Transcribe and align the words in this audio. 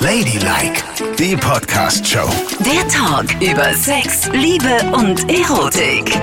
Ladylike, 0.00 0.82
die 1.18 1.36
Podcast-Show. 1.36 2.28
Der 2.60 2.88
Talk 2.88 3.26
über 3.40 3.72
Sex, 3.74 4.28
Liebe 4.32 4.80
und 4.92 5.30
Erotik. 5.30 6.18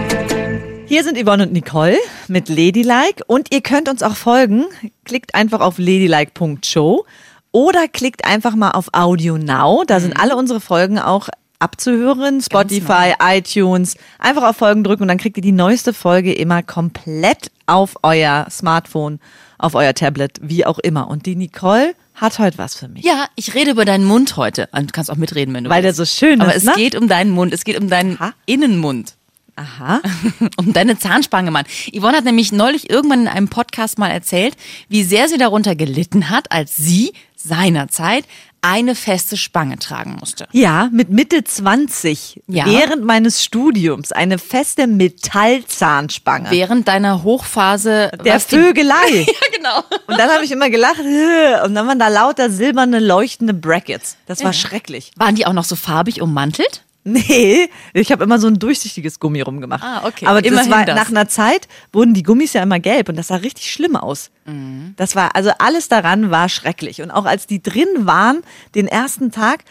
Hier 0.86 1.04
sind 1.04 1.18
Yvonne 1.18 1.44
und 1.44 1.54
Nicole 1.54 1.98
mit 2.28 2.50
Ladylike 2.50 3.24
und 3.28 3.54
ihr 3.54 3.62
könnt 3.62 3.90
uns 3.90 4.04
auch 4.04 4.16
folgen. 4.16 4.66
Klickt 5.06 5.36
einfach 5.36 5.62
auf 5.62 5.78
ladylike.show 5.78 7.06
oder 7.52 7.88
klickt 7.88 8.26
einfach 8.26 8.56
mal 8.56 8.72
auf 8.72 8.90
Audio 8.94 9.38
Now. 9.38 9.84
Da 9.86 10.00
sind 10.00 10.20
alle 10.20 10.36
unsere 10.36 10.60
Folgen 10.60 11.00
auch 11.00 11.30
abzuhören. 11.60 12.42
Spotify, 12.42 13.14
iTunes. 13.22 13.96
Einfach 14.20 14.44
auf 14.44 14.58
Folgen 14.58 14.84
drücken 14.84 15.04
und 15.04 15.08
dann 15.08 15.18
kriegt 15.18 15.38
ihr 15.38 15.44
die 15.44 15.52
neueste 15.52 15.94
Folge 15.94 16.34
immer 16.34 16.64
komplett 16.64 17.52
auf 17.66 17.96
euer 18.04 18.48
Smartphone, 18.50 19.20
auf 19.58 19.76
euer 19.76 19.94
Tablet, 19.94 20.40
wie 20.42 20.66
auch 20.66 20.80
immer. 20.80 21.08
Und 21.10 21.26
die 21.26 21.36
Nicole 21.36 21.96
hat 22.16 22.40
heute 22.40 22.58
was 22.58 22.76
für 22.76 22.88
mich. 22.88 23.04
Ja, 23.06 23.26
ich 23.36 23.54
rede 23.54 23.72
über 23.72 23.86
deinen 23.86 24.06
Mund 24.06 24.38
heute. 24.38 24.70
Und 24.72 24.90
Du 24.90 24.92
kannst 24.94 25.12
auch 25.12 25.16
mitreden, 25.16 25.54
wenn 25.54 25.64
du 25.66 25.70
Weil 25.70 25.82
der 25.82 25.96
willst. 25.98 26.12
so 26.20 26.26
schön 26.26 26.42
Aber 26.42 26.54
ist, 26.54 26.64
es 26.64 26.70
ne? 26.70 26.74
geht 26.76 26.96
um 26.96 27.08
deinen 27.08 27.32
Mund, 27.32 27.54
es 27.54 27.64
geht 27.64 27.80
um 27.80 27.90
deinen 27.90 28.16
Aha. 28.16 28.34
Innenmund. 28.46 29.14
Aha. 29.56 30.02
Um 30.58 30.72
deine 30.72 31.00
Zahnspange, 31.00 31.50
Mann. 31.50 31.66
Yvonne 31.92 32.18
hat 32.18 32.26
nämlich 32.26 32.52
neulich 32.52 32.90
irgendwann 32.92 33.22
in 33.22 33.28
einem 33.28 33.48
Podcast 33.48 33.98
mal 33.98 34.10
erzählt, 34.10 34.56
wie 34.88 35.04
sehr 35.04 35.28
sie 35.30 35.38
darunter 35.40 35.76
gelitten 35.76 36.30
hat, 36.30 36.52
als 36.52 36.78
sie 36.78 37.14
seinerzeit 37.38 38.26
eine 38.62 38.96
feste 38.96 39.38
Spange 39.38 39.78
tragen 39.78 40.18
musste. 40.20 40.48
Ja, 40.52 40.90
mit 40.92 41.10
Mitte 41.10 41.44
20, 41.44 42.42
Ja. 42.48 42.66
während 42.66 43.06
meines 43.06 43.44
Studiums, 43.44 44.12
eine 44.12 44.40
feste 44.40 44.88
Metallzahnspange. 44.88 46.50
Während 46.52 46.88
deiner 46.88 47.24
Hochphase 47.24 48.12
Der 48.26 48.40
Vögelei. 48.40 48.96
Ja, 49.28 49.34
genau. 49.56 49.80
Und 50.08 50.18
dann 50.18 50.30
habe 50.30 50.44
ich 50.44 50.52
immer 50.52 50.70
gelacht 50.70 51.00
und 51.66 51.76
dann 51.76 51.88
waren 51.88 52.00
da 52.00 52.08
lauter 52.08 52.50
silberne 52.50 53.00
leuchtende 53.00 53.54
Brackets. 53.54 54.18
Das 54.26 54.44
war 54.44 54.54
schrecklich. 54.54 55.12
Waren 55.18 55.36
die 55.36 55.46
auch 55.46 55.54
noch 55.54 55.64
so 55.64 55.76
farbig 55.76 56.22
ummantelt? 56.22 56.82
Nee, 57.10 57.70
ich 57.94 58.12
habe 58.12 58.26
immer 58.26 58.38
so 58.38 58.48
ein 58.48 58.60
durchsichtiges 58.60 59.22
Gummi 59.22 59.40
rumgemacht. 59.40 59.82
Ah, 59.82 60.06
okay. 60.06 60.26
Aber 60.26 60.42
das 60.42 60.70
war 60.70 60.84
das. 60.84 60.94
nach 60.94 61.10
einer 61.10 61.30
Zeit 61.30 61.70
wurden 61.94 62.14
die 62.14 62.22
Gummis 62.22 62.52
ja 62.52 62.62
immer 62.62 62.82
gelb 62.82 63.08
und 63.08 63.16
das 63.16 63.28
sah 63.28 63.38
richtig 63.38 63.72
schlimm 63.72 63.96
aus. 63.96 64.30
Mhm. 64.46 64.94
Das 64.98 65.16
war 65.16 65.34
also 65.34 65.52
alles 65.58 65.88
daran 65.88 66.32
war 66.32 66.50
schrecklich 66.50 67.02
und 67.02 67.12
auch 67.12 67.24
als 67.24 67.48
die 67.48 67.64
drin 67.64 67.88
waren 68.00 68.42
den 68.76 68.88
ersten 68.88 69.32
Tag 69.32 69.64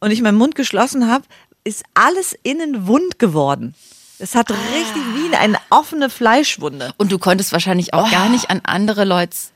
und 0.00 0.10
ich 0.10 0.20
meinen 0.20 0.36
Mund 0.36 0.56
geschlossen 0.56 1.08
habe, 1.08 1.24
ist 1.62 1.84
alles 1.94 2.36
innen 2.42 2.88
wund 2.88 3.20
geworden. 3.20 3.74
Es 4.18 4.34
hat 4.34 4.50
richtig 4.50 5.02
wie 5.14 5.36
eine 5.36 5.58
offene 5.70 6.10
Fleischwunde. 6.10 6.92
Und 6.96 7.12
du 7.12 7.18
konntest 7.18 7.52
wahrscheinlich 7.52 7.94
auch 7.94 8.10
gar 8.10 8.28
nicht 8.28 8.50
an 8.50 8.62
andere 8.64 9.04
Leute's 9.04 9.52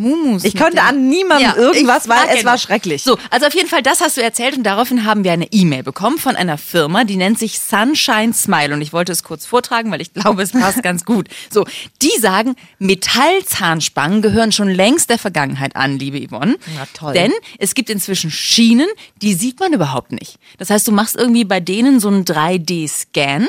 Mumus. 0.00 0.44
Ich 0.44 0.56
konnte 0.56 0.82
an 0.82 1.08
niemandem 1.08 1.54
irgendwas, 1.56 2.04
ich 2.04 2.10
weil 2.10 2.28
es 2.30 2.42
ja 2.42 2.44
war 2.44 2.58
schrecklich. 2.58 3.02
So, 3.02 3.18
also 3.30 3.46
auf 3.46 3.54
jeden 3.54 3.68
Fall, 3.68 3.82
das 3.82 4.00
hast 4.00 4.16
du 4.16 4.22
erzählt 4.22 4.56
und 4.56 4.62
daraufhin 4.62 5.04
haben 5.04 5.24
wir 5.24 5.32
eine 5.32 5.46
E-Mail 5.52 5.82
bekommen 5.82 6.18
von 6.18 6.36
einer 6.36 6.58
Firma, 6.58 7.04
die 7.04 7.16
nennt 7.16 7.38
sich 7.38 7.58
Sunshine 7.58 8.32
Smile 8.32 8.74
und 8.74 8.82
ich 8.82 8.92
wollte 8.92 9.12
es 9.12 9.22
kurz 9.22 9.46
vortragen, 9.46 9.90
weil 9.90 10.00
ich 10.00 10.12
glaube, 10.12 10.42
es 10.42 10.52
passt 10.52 10.82
ganz 10.82 11.04
gut. 11.04 11.28
So, 11.50 11.64
die 12.02 12.20
sagen, 12.20 12.56
Metallzahnspangen 12.78 14.22
gehören 14.22 14.52
schon 14.52 14.68
längst 14.68 15.10
der 15.10 15.18
Vergangenheit 15.18 15.76
an, 15.76 15.98
liebe 15.98 16.26
Yvonne. 16.26 16.56
Na 16.76 16.86
toll. 16.92 17.14
Denn 17.14 17.32
es 17.58 17.74
gibt 17.74 17.90
inzwischen 17.90 18.30
Schienen, 18.30 18.88
die 19.22 19.34
sieht 19.34 19.60
man 19.60 19.72
überhaupt 19.72 20.12
nicht. 20.12 20.36
Das 20.58 20.70
heißt, 20.70 20.86
du 20.86 20.92
machst 20.92 21.16
irgendwie 21.16 21.44
bei 21.44 21.60
denen 21.60 22.00
so 22.00 22.08
einen 22.08 22.24
3D-Scan. 22.24 23.48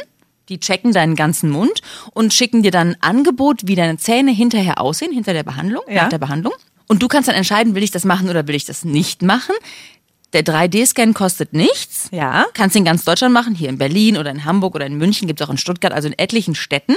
Die 0.50 0.60
checken 0.60 0.94
deinen 0.94 1.16
ganzen 1.16 1.50
Mund 1.50 1.82
und 2.14 2.34
schicken 2.34 2.64
dir 2.64 2.72
dann 2.72 2.90
ein 2.90 3.02
Angebot, 3.02 3.62
wie 3.66 3.76
deine 3.76 3.98
Zähne 3.98 4.32
hinterher 4.32 4.80
aussehen, 4.80 5.12
hinter 5.12 5.34
der 5.34 5.44
Behandlung, 5.44 5.84
Ja. 5.90 6.04
nach 6.04 6.10
der 6.10 6.20
Behandlung. 6.20 6.54
Und 6.88 7.04
du 7.04 7.08
kannst 7.08 7.28
dann 7.28 7.36
entscheiden, 7.36 7.76
will 7.76 7.84
ich 7.84 7.92
das 7.92 8.06
machen 8.06 8.30
oder 8.30 8.48
will 8.48 8.56
ich 8.56 8.66
das 8.66 8.86
nicht 8.86 9.22
machen. 9.22 9.54
Der 10.34 10.44
3D-Scan 10.44 11.14
kostet 11.14 11.54
nichts. 11.54 12.10
Ja. 12.12 12.46
Kannst 12.54 12.76
in 12.76 12.86
ganz 12.86 13.04
Deutschland 13.06 13.34
machen, 13.34 13.56
hier 13.56 13.70
in 13.70 13.78
Berlin 13.78 14.18
oder 14.18 14.30
in 14.32 14.44
Hamburg 14.46 14.76
oder 14.76 14.86
in 14.86 14.98
München, 14.98 15.28
gibt 15.28 15.40
es 15.42 15.48
auch 15.48 15.52
in 15.52 15.58
Stuttgart, 15.58 15.94
also 15.94 16.08
in 16.08 16.18
etlichen 16.18 16.56
Städten. 16.56 16.96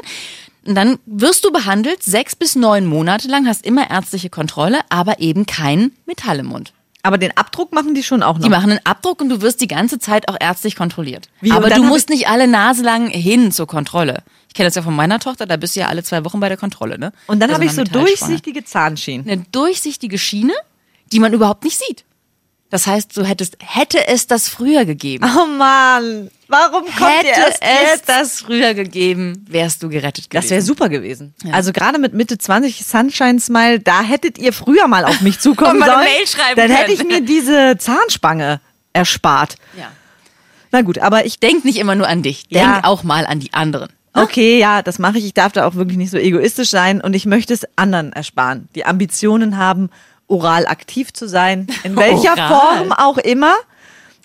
Und 0.65 0.75
dann 0.75 0.99
wirst 1.07 1.45
du 1.45 1.53
behandelt, 1.53 2.03
sechs 2.03 2.37
bis 2.37 2.55
neun 2.55 2.87
Monate 2.87 3.29
lang, 3.29 3.47
hast 3.47 3.65
immer 3.65 3.89
ärztliche 3.91 4.31
Kontrolle, 4.31 4.81
aber 4.91 5.21
eben 5.21 5.47
kein 5.47 5.93
Metall 6.07 6.41
im 6.41 6.47
Mund. 6.47 6.73
Aber 7.03 7.19
den 7.19 7.37
Abdruck 7.37 7.73
machen 7.73 7.95
die 7.95 8.03
schon 8.03 8.23
auch 8.23 8.37
noch. 8.37 8.45
Die 8.45 8.51
machen 8.51 8.71
einen 8.71 8.81
Abdruck 8.85 9.21
und 9.21 9.29
du 9.31 9.41
wirst 9.41 9.61
die 9.61 9.67
ganze 9.67 9.99
Zeit 9.99 10.29
auch 10.29 10.37
ärztlich 10.39 10.77
kontrolliert. 10.77 11.29
Wie? 11.41 11.51
Aber 11.53 11.71
du 11.71 11.83
musst 11.83 12.11
nicht 12.11 12.29
alle 12.29 12.47
Nase 12.47 12.83
lang 12.83 13.09
hin 13.09 13.53
zur 13.53 13.67
Kontrolle. 13.67 14.23
Ich 14.49 14.55
kenne 14.55 14.67
das 14.67 14.75
ja 14.75 14.83
von 14.83 14.95
meiner 14.95 15.19
Tochter, 15.21 15.47
da 15.47 15.57
bist 15.57 15.77
du 15.77 15.81
ja 15.81 15.89
alle 15.89 16.03
zwei 16.03 16.25
Wochen 16.25 16.41
bei 16.41 16.49
der 16.49 16.59
Kontrolle, 16.59 16.99
ne? 16.99 17.13
und 17.29 17.39
dann 17.41 17.51
Also 17.51 17.55
habe 17.63 17.65
ich 17.67 17.73
so 17.73 17.85
durchsichtige 17.85 18.65
Zahnschienen. 18.65 19.29
Eine 19.31 19.45
durchsichtige 19.53 20.19
Schiene, 20.19 20.53
die 21.13 21.21
man 21.21 21.33
überhaupt 21.33 21.63
nicht 21.65 21.79
sieht. 21.79 22.05
Das 22.71 22.87
heißt, 22.87 23.17
du 23.17 23.25
hättest, 23.25 23.57
hätte 23.61 24.07
es 24.07 24.27
das 24.29 24.49
früher 24.49 24.85
gegeben. 24.85 25.25
Oh 25.25 25.47
Mann, 25.47 26.31
warum 26.47 26.85
kommt 26.85 27.11
hätte 27.11 27.27
erst 27.29 27.59
es 27.63 27.91
jetzt? 27.93 28.09
das 28.09 28.41
früher 28.41 28.75
gegeben, 28.75 29.45
wärst 29.49 29.83
du 29.83 29.89
gerettet 29.89 30.31
gewesen. 30.31 30.43
Das 30.45 30.51
wäre 30.51 30.63
super 30.63 30.89
gewesen. 30.89 31.35
Also 31.51 31.73
gerade 31.73 31.99
mit 31.99 32.15
Mitte 32.15 32.39
20 32.39 32.85
Sunshine 32.87 33.41
Smile, 33.41 33.81
da 33.81 34.03
hättet 34.03 34.39
ihr 34.39 34.53
früher 34.53 34.87
mal 34.87 35.05
auf 35.05 35.21
mich 35.21 35.41
zukommen 35.41 35.81
sollen. 35.85 36.05
Mail 36.05 36.27
schreiben 36.29 36.57
Dann 36.57 36.71
hätte 36.71 36.93
ich 36.93 37.03
mir 37.05 37.21
diese 37.23 37.77
Zahnspange 37.77 38.61
erspart. 38.93 39.57
Ja. 39.77 39.91
Na 40.71 40.83
gut, 40.83 40.99
aber 41.01 41.27
ich 41.27 41.41
Denk 41.41 41.65
nicht 41.65 41.79
immer 41.79 41.97
nur 41.97 42.07
an 42.07 42.23
dich, 42.23 42.47
denk 42.49 42.65
Ja. 42.65 42.81
auch 42.85 43.03
mal 43.03 43.27
an 43.27 43.41
die 43.41 43.53
anderen. 43.53 43.89
Okay, 44.13 44.59
ja, 44.59 44.83
das 44.83 44.99
mache 44.99 45.19
ich. 45.19 45.25
Ich 45.25 45.35
darf 45.35 45.53
da 45.53 45.65
auch 45.69 45.77
wirklich 45.77 45.97
nicht 45.97 46.11
so 46.11 46.17
egoistisch 46.19 46.69
sein 46.71 47.01
und 47.01 47.15
ich 47.15 47.27
möchte 47.27 47.55
es 47.55 47.65
anderen 47.77 48.13
ersparen, 48.13 48.69
die 48.75 48.85
Ambitionen 48.85 49.57
haben, 49.57 49.89
oral 50.31 50.67
aktiv 50.67 51.13
zu 51.13 51.29
sein, 51.29 51.67
in 51.83 51.97
welcher 51.97 52.33
Oral. 52.33 52.49
Form 52.49 52.93
auch 52.93 53.19
immer. 53.19 53.55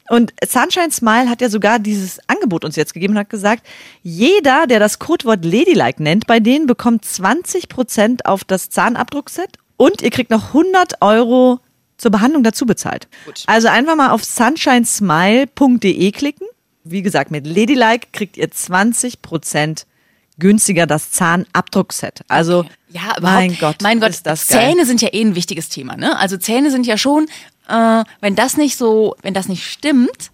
Und 0.08 0.34
Sunshine 0.48 0.92
Smile 0.92 1.30
hat 1.30 1.42
ja 1.42 1.50
sogar 1.50 1.80
dieses 1.80 2.20
Angebot 2.28 2.64
uns 2.64 2.76
jetzt 2.76 2.94
gegeben 2.94 3.14
und 3.14 3.20
hat 3.20 3.30
gesagt, 3.32 3.66
jeder, 4.04 4.68
der 4.68 4.80
das 4.80 5.00
Codewort 5.00 5.44
Ladylike 5.44 6.02
nennt, 6.02 6.28
bei 6.28 6.40
denen 6.40 6.68
bekommt 6.68 7.06
20% 7.06 8.26
auf 8.26 8.44
das 8.44 8.70
Zahnabdruckset 8.70 9.58
und 9.78 10.04
ihr 10.04 10.12
kriegt 10.12 10.30
noch 10.30 10.48
100 10.48 11.02
Euro 11.02 11.60
zur 11.98 12.12
Behandlung 12.12 12.44
dazu 12.44 12.68
bezahlt. 12.68 13.08
Also 13.48 13.68
einfach 13.68 13.96
mal 13.96 14.12
auf 14.12 14.24
sunshinesmile.de 14.24 16.12
klicken. 16.12 16.48
Wie 16.84 17.02
gesagt, 17.02 17.32
mit 17.32 17.48
Ladylike 17.48 18.10
kriegt 18.12 18.38
ihr 18.38 18.50
20% 18.50 19.86
günstiger 20.38 20.86
das 20.86 21.12
Zahnabdruckset. 21.12 22.22
Also, 22.28 22.66
Ja, 22.90 23.02
überhaupt. 23.18 23.22
mein 23.22 23.58
Gott, 23.58 23.76
mein 23.82 24.00
Gott, 24.00 24.10
ist 24.10 24.26
das 24.26 24.48
geil. 24.48 24.72
Zähne 24.72 24.86
sind 24.86 25.02
ja 25.02 25.10
eh 25.14 25.22
ein 25.22 25.36
wichtiges 25.36 25.70
Thema, 25.70 25.96
ne? 25.98 26.18
Also 26.18 26.38
Zähne 26.38 26.72
sind 26.72 26.86
ja 26.86 26.98
schon, 26.98 27.28
äh, 27.68 28.04
wenn 28.22 28.36
das 28.36 28.58
nicht 28.58 28.78
so, 28.78 29.16
wenn 29.22 29.34
das 29.34 29.48
nicht 29.48 29.66
stimmt, 29.66 30.32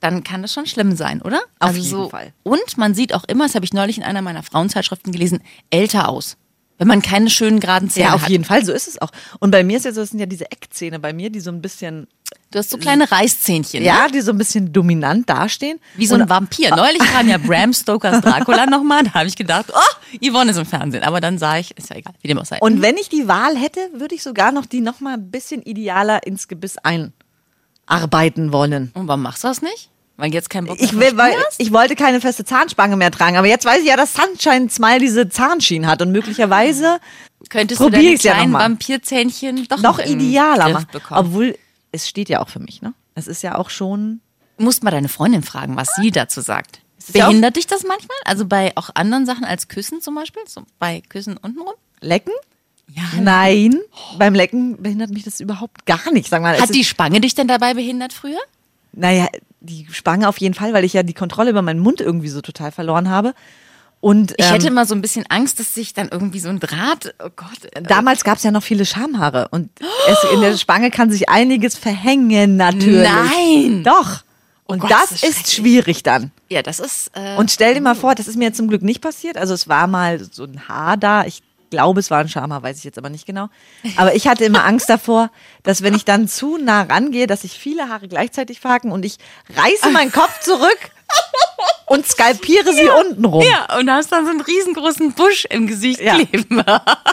dann 0.00 0.22
kann 0.22 0.42
das 0.42 0.52
schon 0.52 0.66
schlimm 0.66 0.96
sein, 0.96 1.22
oder? 1.22 1.38
Auf 1.58 1.68
also 1.70 1.78
jeden 1.78 1.90
so, 1.90 2.08
Fall. 2.10 2.32
Und 2.42 2.76
man 2.76 2.94
sieht 2.94 3.14
auch 3.14 3.24
immer, 3.24 3.44
das 3.44 3.54
habe 3.54 3.64
ich 3.64 3.72
neulich 3.72 3.96
in 3.96 4.04
einer 4.04 4.20
meiner 4.22 4.42
Frauenzeitschriften 4.42 5.12
gelesen, 5.12 5.40
älter 5.70 6.08
aus. 6.08 6.36
Wenn 6.78 6.88
man 6.88 7.02
keine 7.02 7.30
schönen 7.30 7.60
geraden 7.60 7.88
Zähne 7.88 8.06
Ja, 8.06 8.14
auf 8.14 8.22
hat. 8.22 8.28
jeden 8.30 8.44
Fall, 8.44 8.64
so 8.64 8.72
ist 8.72 8.88
es 8.88 9.00
auch. 9.00 9.10
Und 9.38 9.50
bei 9.52 9.62
mir 9.62 9.76
ist 9.76 9.84
ja 9.84 9.92
so, 9.92 10.00
das 10.00 10.10
sind 10.10 10.18
ja 10.18 10.26
diese 10.26 10.50
Eckzähne 10.50 10.98
bei 10.98 11.12
mir, 11.12 11.30
die 11.30 11.40
so 11.40 11.50
ein 11.50 11.62
bisschen, 11.62 12.08
Du 12.50 12.58
hast 12.58 12.70
so 12.70 12.78
kleine 12.78 13.10
Reißzähnchen, 13.10 13.80
ne? 13.80 13.86
ja, 13.86 14.06
die 14.08 14.20
so 14.20 14.30
ein 14.30 14.38
bisschen 14.38 14.72
dominant 14.72 15.28
dastehen. 15.28 15.78
Wie 15.96 16.06
so 16.06 16.14
ein 16.14 16.28
Vampir. 16.28 16.74
Neulich 16.74 17.02
kam 17.12 17.28
ja 17.28 17.36
Bram 17.44 17.72
Stokers 17.72 18.20
Dracula 18.20 18.66
nochmal. 18.66 19.02
Da 19.04 19.14
habe 19.14 19.26
ich 19.26 19.34
gedacht, 19.36 19.72
oh, 19.74 20.18
Yvonne 20.24 20.52
ist 20.52 20.56
im 20.58 20.64
Fernsehen. 20.66 21.02
Aber 21.02 21.20
dann 21.20 21.36
sah 21.38 21.58
ich, 21.58 21.76
ist 21.76 21.90
ja 21.90 21.96
egal, 21.96 22.14
wie 22.22 22.28
dem 22.28 22.38
auch 22.38 22.44
sei. 22.44 22.58
Und 22.60 22.80
wenn 22.80 22.96
ich 22.96 23.08
die 23.08 23.26
Wahl 23.26 23.56
hätte, 23.56 23.80
würde 23.92 24.14
ich 24.14 24.22
sogar 24.22 24.52
noch 24.52 24.66
die 24.66 24.80
noch 24.80 25.00
mal 25.00 25.14
ein 25.14 25.30
bisschen 25.32 25.62
idealer 25.62 26.24
ins 26.26 26.46
Gebiss 26.46 26.76
einarbeiten 27.86 28.52
wollen. 28.52 28.92
Und 28.94 29.08
warum 29.08 29.22
machst 29.22 29.42
du 29.44 29.48
das 29.48 29.60
nicht? 29.62 29.90
Weil 30.16 30.32
jetzt 30.32 30.48
kein 30.48 30.66
Bock 30.66 30.76
Ich, 30.80 30.92
will, 30.92 31.16
weil, 31.16 31.34
ich 31.58 31.72
wollte 31.72 31.96
keine 31.96 32.20
feste 32.20 32.44
Zahnspange 32.44 32.96
mehr 32.96 33.10
tragen, 33.10 33.36
aber 33.36 33.48
jetzt 33.48 33.64
weiß 33.64 33.80
ich 33.80 33.88
ja, 33.88 33.96
dass 33.96 34.14
Sunshine 34.14 34.70
Smile 34.70 35.00
diese 35.00 35.28
Zahnschienen 35.28 35.88
hat 35.88 36.02
und 36.02 36.12
möglicherweise 36.12 37.00
Könntest 37.48 37.80
du 37.80 37.90
deine 37.90 38.12
ja 38.12 38.16
kleinen 38.16 38.52
mal. 38.52 38.60
Vampirzähnchen 38.60 39.66
doch 39.68 39.78
noch 39.80 39.98
noch 39.98 40.06
idealer 40.06 40.68
machen. 40.68 40.86
bekommen? 40.92 41.20
Obwohl, 41.26 41.58
es 41.92 42.08
steht 42.08 42.28
ja 42.28 42.40
auch 42.40 42.48
für 42.48 42.60
mich, 42.60 42.80
ne? 42.80 42.94
Es 43.14 43.26
ist 43.26 43.42
ja 43.42 43.56
auch 43.56 43.70
schon. 43.70 44.20
Du 44.56 44.64
musst 44.64 44.84
mal 44.84 44.90
deine 44.92 45.08
Freundin 45.08 45.42
fragen, 45.42 45.76
was 45.76 45.88
sie 45.96 46.10
dazu 46.10 46.40
sagt. 46.40 46.80
ja 47.12 47.26
Behindert 47.26 47.56
dich 47.56 47.66
das 47.66 47.82
manchmal? 47.82 48.16
Also 48.24 48.46
bei 48.46 48.72
auch 48.76 48.90
anderen 48.94 49.26
Sachen 49.26 49.44
als 49.44 49.68
Küssen 49.68 50.00
zum 50.00 50.14
Beispiel? 50.14 50.42
So 50.46 50.62
bei 50.78 51.02
Küssen 51.08 51.36
untenrum? 51.36 51.74
Lecken? 52.00 52.32
Ja. 52.88 53.02
Nein, 53.20 53.80
beim 54.18 54.34
Lecken 54.34 54.80
behindert 54.80 55.10
mich 55.10 55.24
das 55.24 55.40
überhaupt 55.40 55.86
gar 55.86 56.12
nicht. 56.12 56.28
Sag 56.28 56.42
mal, 56.42 56.60
Hat 56.60 56.74
die 56.74 56.84
Spange 56.84 57.20
dich 57.20 57.34
denn 57.34 57.48
dabei 57.48 57.74
behindert 57.74 58.12
früher? 58.12 58.38
Naja, 58.92 59.26
die 59.64 59.86
Spange 59.90 60.28
auf 60.28 60.38
jeden 60.38 60.54
Fall, 60.54 60.72
weil 60.72 60.84
ich 60.84 60.92
ja 60.92 61.02
die 61.02 61.14
Kontrolle 61.14 61.50
über 61.50 61.62
meinen 61.62 61.80
Mund 61.80 62.00
irgendwie 62.00 62.28
so 62.28 62.40
total 62.40 62.70
verloren 62.72 63.10
habe. 63.10 63.34
Und 64.00 64.34
Ich 64.36 64.44
ähm, 64.46 64.52
hätte 64.52 64.66
immer 64.66 64.84
so 64.84 64.94
ein 64.94 65.00
bisschen 65.00 65.24
Angst, 65.30 65.58
dass 65.60 65.72
sich 65.74 65.94
dann 65.94 66.08
irgendwie 66.10 66.38
so 66.38 66.50
ein 66.50 66.60
Draht, 66.60 67.14
oh 67.24 67.30
Gott. 67.34 67.64
äh, 67.72 67.82
damals 67.82 68.22
gab 68.22 68.36
es 68.36 68.42
ja 68.44 68.50
noch 68.50 68.62
viele 68.62 68.84
Schamhaare 68.84 69.48
und 69.50 69.70
es, 70.08 70.18
in 70.32 70.40
der 70.42 70.56
Spange 70.58 70.90
kann 70.90 71.10
sich 71.10 71.30
einiges 71.30 71.76
verhängen 71.78 72.56
natürlich. 72.56 73.08
Nein! 73.08 73.82
Doch. 73.82 74.22
Und 74.66 74.80
Gott, 74.80 74.90
das 74.90 75.08
das 75.10 75.22
ist 75.22 75.40
ist 75.40 75.52
schwierig 75.54 76.02
dann. 76.02 76.32
Ja, 76.50 76.62
das 76.62 76.80
ist. 76.80 77.10
Äh, 77.14 77.36
Und 77.36 77.50
stell 77.50 77.74
dir 77.74 77.80
mal 77.80 77.94
vor, 77.94 78.14
das 78.14 78.28
ist 78.28 78.36
mir 78.36 78.44
jetzt 78.44 78.56
zum 78.58 78.68
Glück 78.68 78.82
nicht 78.82 79.00
passiert. 79.00 79.36
Also 79.38 79.54
es 79.54 79.68
war 79.68 79.86
mal 79.86 80.20
so 80.30 80.44
ein 80.44 80.68
Haar 80.68 80.96
da. 80.98 81.24
Ich 81.24 81.42
glaube, 81.70 82.00
es 82.00 82.10
war 82.10 82.18
ein 82.20 82.28
Schamhaar, 82.28 82.62
weiß 82.62 82.78
ich 82.78 82.84
jetzt 82.84 82.98
aber 82.98 83.08
nicht 83.10 83.26
genau. 83.26 83.48
Aber 83.96 84.14
ich 84.14 84.28
hatte 84.28 84.44
immer 84.44 84.64
Angst 84.64 84.88
davor, 84.88 85.30
dass 85.64 85.82
wenn 85.82 85.94
ich 85.94 86.04
dann 86.04 86.28
zu 86.28 86.56
nah 86.58 86.82
rangehe, 86.82 87.26
dass 87.26 87.42
sich 87.42 87.58
viele 87.58 87.88
Haare 87.88 88.06
gleichzeitig 88.06 88.60
verhaken 88.60 88.92
und 88.92 89.04
ich 89.04 89.18
reiße 89.56 89.90
meinen 89.90 90.12
Kopf 90.12 90.40
zurück 90.40 90.78
und 91.86 92.06
skalpiere 92.06 92.72
sie 92.74 92.88
unten 92.88 93.24
rum. 93.24 93.44
Ja, 93.48 93.78
und 93.78 93.90
hast 93.90 94.10
dann 94.10 94.24
so 94.24 94.30
einen 94.30 94.40
riesengroßen 94.40 95.12
Busch 95.12 95.44
im 95.50 95.66
Gesicht 95.66 96.00
Ja. 96.00 96.14
kleben. 96.16 96.62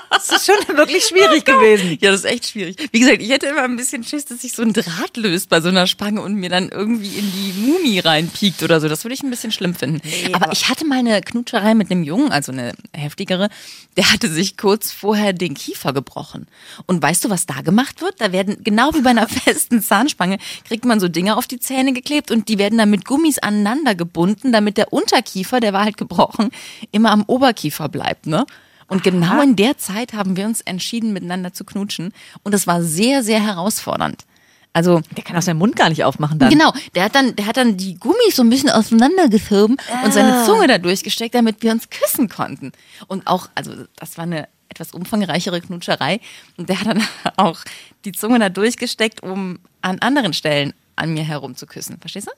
Das 0.09 0.30
ist 0.30 0.45
schon 0.45 0.77
wirklich 0.77 1.03
schwierig 1.06 1.45
gewesen. 1.45 1.98
Ja, 2.00 2.12
das 2.12 2.21
ist 2.21 2.25
echt 2.31 2.48
schwierig. 2.48 2.77
Wie 2.92 3.00
gesagt, 3.00 3.21
ich 3.21 3.30
hätte 3.30 3.48
immer 3.48 3.63
ein 3.63 3.75
bisschen 3.75 4.03
Schiss, 4.03 4.25
dass 4.25 4.42
sich 4.42 4.53
so 4.53 4.62
ein 4.62 4.71
Draht 4.74 5.18
löst 5.18 5.50
bei 5.50 5.62
so 5.62 5.68
einer 5.69 5.88
Spange 5.88 6.21
und 6.21 6.36
mir 6.36 6.50
dann 6.50 6.69
irgendwie 6.69 7.09
in 7.18 7.31
die 7.31 7.53
Mumie 7.59 8.00
reinpiekt 8.00 8.63
oder 8.63 8.80
so. 8.80 8.88
Das 8.88 9.03
würde 9.03 9.13
ich 9.13 9.24
ein 9.24 9.30
bisschen 9.30 9.51
schlimm 9.51 9.75
finden. 9.75 10.01
aber, 10.33 10.51
ich 10.54 10.69
hatte 10.69 10.86
mal 10.86 11.00
eine 11.00 11.21
Knutscherei 11.21 11.74
mit 11.75 11.92
einem 11.92 12.04
Jungen, 12.04 12.31
also 12.31 12.51
eine 12.51 12.71
heftigere, 12.94 13.50
der 13.97 14.12
hatte 14.12 14.30
sich 14.30 14.57
kurz 14.57 14.92
vorher 14.92 15.33
den 15.33 15.54
Kiefer 15.54 15.92
gebrochen. 15.92 16.47
Und 16.86 17.04
weißt 17.04 17.25
du, 17.25 17.30
was 17.30 17.45
da 17.45 17.62
gemacht 17.62 18.01
wird? 18.01 18.15
Da 18.19 18.31
werden, 18.31 18.57
genau 18.63 18.94
wie 18.94 19.01
bei 19.01 19.09
einer 19.12 19.27
festen 19.27 19.81
Zahnspange, 19.81 20.38
kriegt 20.68 20.86
man 20.86 21.00
so 21.00 21.07
Dinge 21.09 21.36
auf 21.36 21.45
die 21.47 21.59
Zähne 21.59 21.92
geklebt 21.94 22.31
und 22.31 22.47
die 22.47 22.57
werden 22.57 22.77
dann 22.77 22.89
mit 22.89 23.06
Gummis 23.06 23.38
aneinander 23.39 23.91
gebunden, 23.96 24.52
damit 24.52 24.78
der 24.78 24.94
Unterkiefer, 24.94 25.60
der 25.60 25.74
war 25.74 25.84
halt 25.84 25.98
gebrochen, 25.98 26.50
immer 26.92 27.12
am 27.12 27.24
Oberkiefer 27.28 27.90
bleibt, 27.90 28.28
ne? 28.28 28.46
Und 28.88 29.04
genau 29.04 29.42
in 29.42 29.56
der 29.56 29.78
Zeit 29.78 30.12
haben 30.12 30.36
wir 30.36 30.46
uns 30.46 30.60
entschieden, 30.60 31.14
miteinander 31.14 31.54
zu 31.54 31.64
knutschen. 31.64 32.14
Und 32.44 32.54
das 32.54 32.68
war 32.68 32.84
sehr, 32.84 33.24
sehr 33.24 33.42
herausfordernd. 33.42 34.26
Also, 34.74 35.02
Der 35.16 35.24
kann 35.24 35.38
auch 35.38 35.42
seinen 35.42 35.60
Mund 35.60 35.78
gar 35.78 35.88
nicht 35.90 36.04
aufmachen 36.04 36.40
dann. 36.40 36.50
genau, 36.50 36.74
der 36.96 37.06
hat 37.06 37.16
dann, 37.16 37.36
der 37.36 37.46
hat 37.46 37.56
dann 37.58 37.78
die 37.78 37.98
Gummis 37.98 38.36
so 38.36 38.44
ein 38.44 38.50
bisschen 38.50 38.70
auseinandergeschoben 38.70 39.78
und 40.04 40.14
seine 40.14 40.46
Zunge 40.46 40.68
da 40.68 40.78
durchgesteckt, 40.78 41.36
damit 41.36 41.62
wir 41.62 41.72
uns 41.72 41.90
küssen 41.90 42.28
konnten. 42.30 42.72
Und 43.08 43.28
auch, 43.28 43.48
also 43.56 43.72
das 43.98 44.18
war 44.18 44.24
eine 44.24 44.48
etwas 44.70 44.94
umfangreichere 44.94 45.62
Knutscherei. 45.62 46.20
Und 46.58 46.70
der 46.70 46.80
hat 46.80 46.88
dann 46.88 47.04
auch 47.38 47.60
die 48.06 48.12
Zunge 48.14 48.40
da 48.40 48.50
durchgesteckt, 48.50 49.22
um 49.24 49.60
an 49.82 50.00
anderen 50.00 50.34
Stellen 50.34 50.74
an 50.96 51.14
mir 51.14 51.24
herum 51.24 51.56
zu 51.56 51.66
küssen. 51.66 51.98
Verstehst 52.00 52.28
du? 52.28 52.32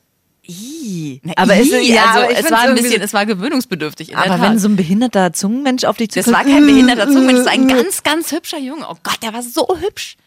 Ih. 0.45 1.21
Na, 1.23 1.33
aber 1.37 1.55
es, 1.55 1.67
ii, 1.71 1.93
ja, 1.93 2.05
also 2.11 2.19
aber 2.25 2.37
es 2.37 2.51
war 2.51 2.59
ein 2.61 2.75
bisschen, 2.75 2.97
so- 2.97 3.03
es 3.05 3.13
war 3.13 3.25
gewöhnungsbedürftig. 3.25 4.09
In 4.11 4.17
der 4.17 4.31
Aber 4.31 4.41
wenn 4.43 4.59
so 4.59 4.67
ein 4.67 4.75
behinderter 4.75 5.31
Zungenmensch 5.31 5.85
auf 5.85 5.97
dich 5.97 6.09
Das 6.09 6.25
zukommt, 6.25 6.45
war 6.45 6.51
kein 6.53 6.65
behinderter 6.65 7.07
Zungenmensch, 7.07 7.39
das 7.39 7.45
war 7.45 7.53
ein 7.53 7.67
ganz, 7.67 8.03
ganz 8.03 8.31
hübscher 8.31 8.59
Junge. 8.59 8.85
Oh 8.89 8.95
Gott, 9.03 9.19
der 9.23 9.33
war 9.33 9.41
so 9.41 9.77
hübsch. 9.79 10.17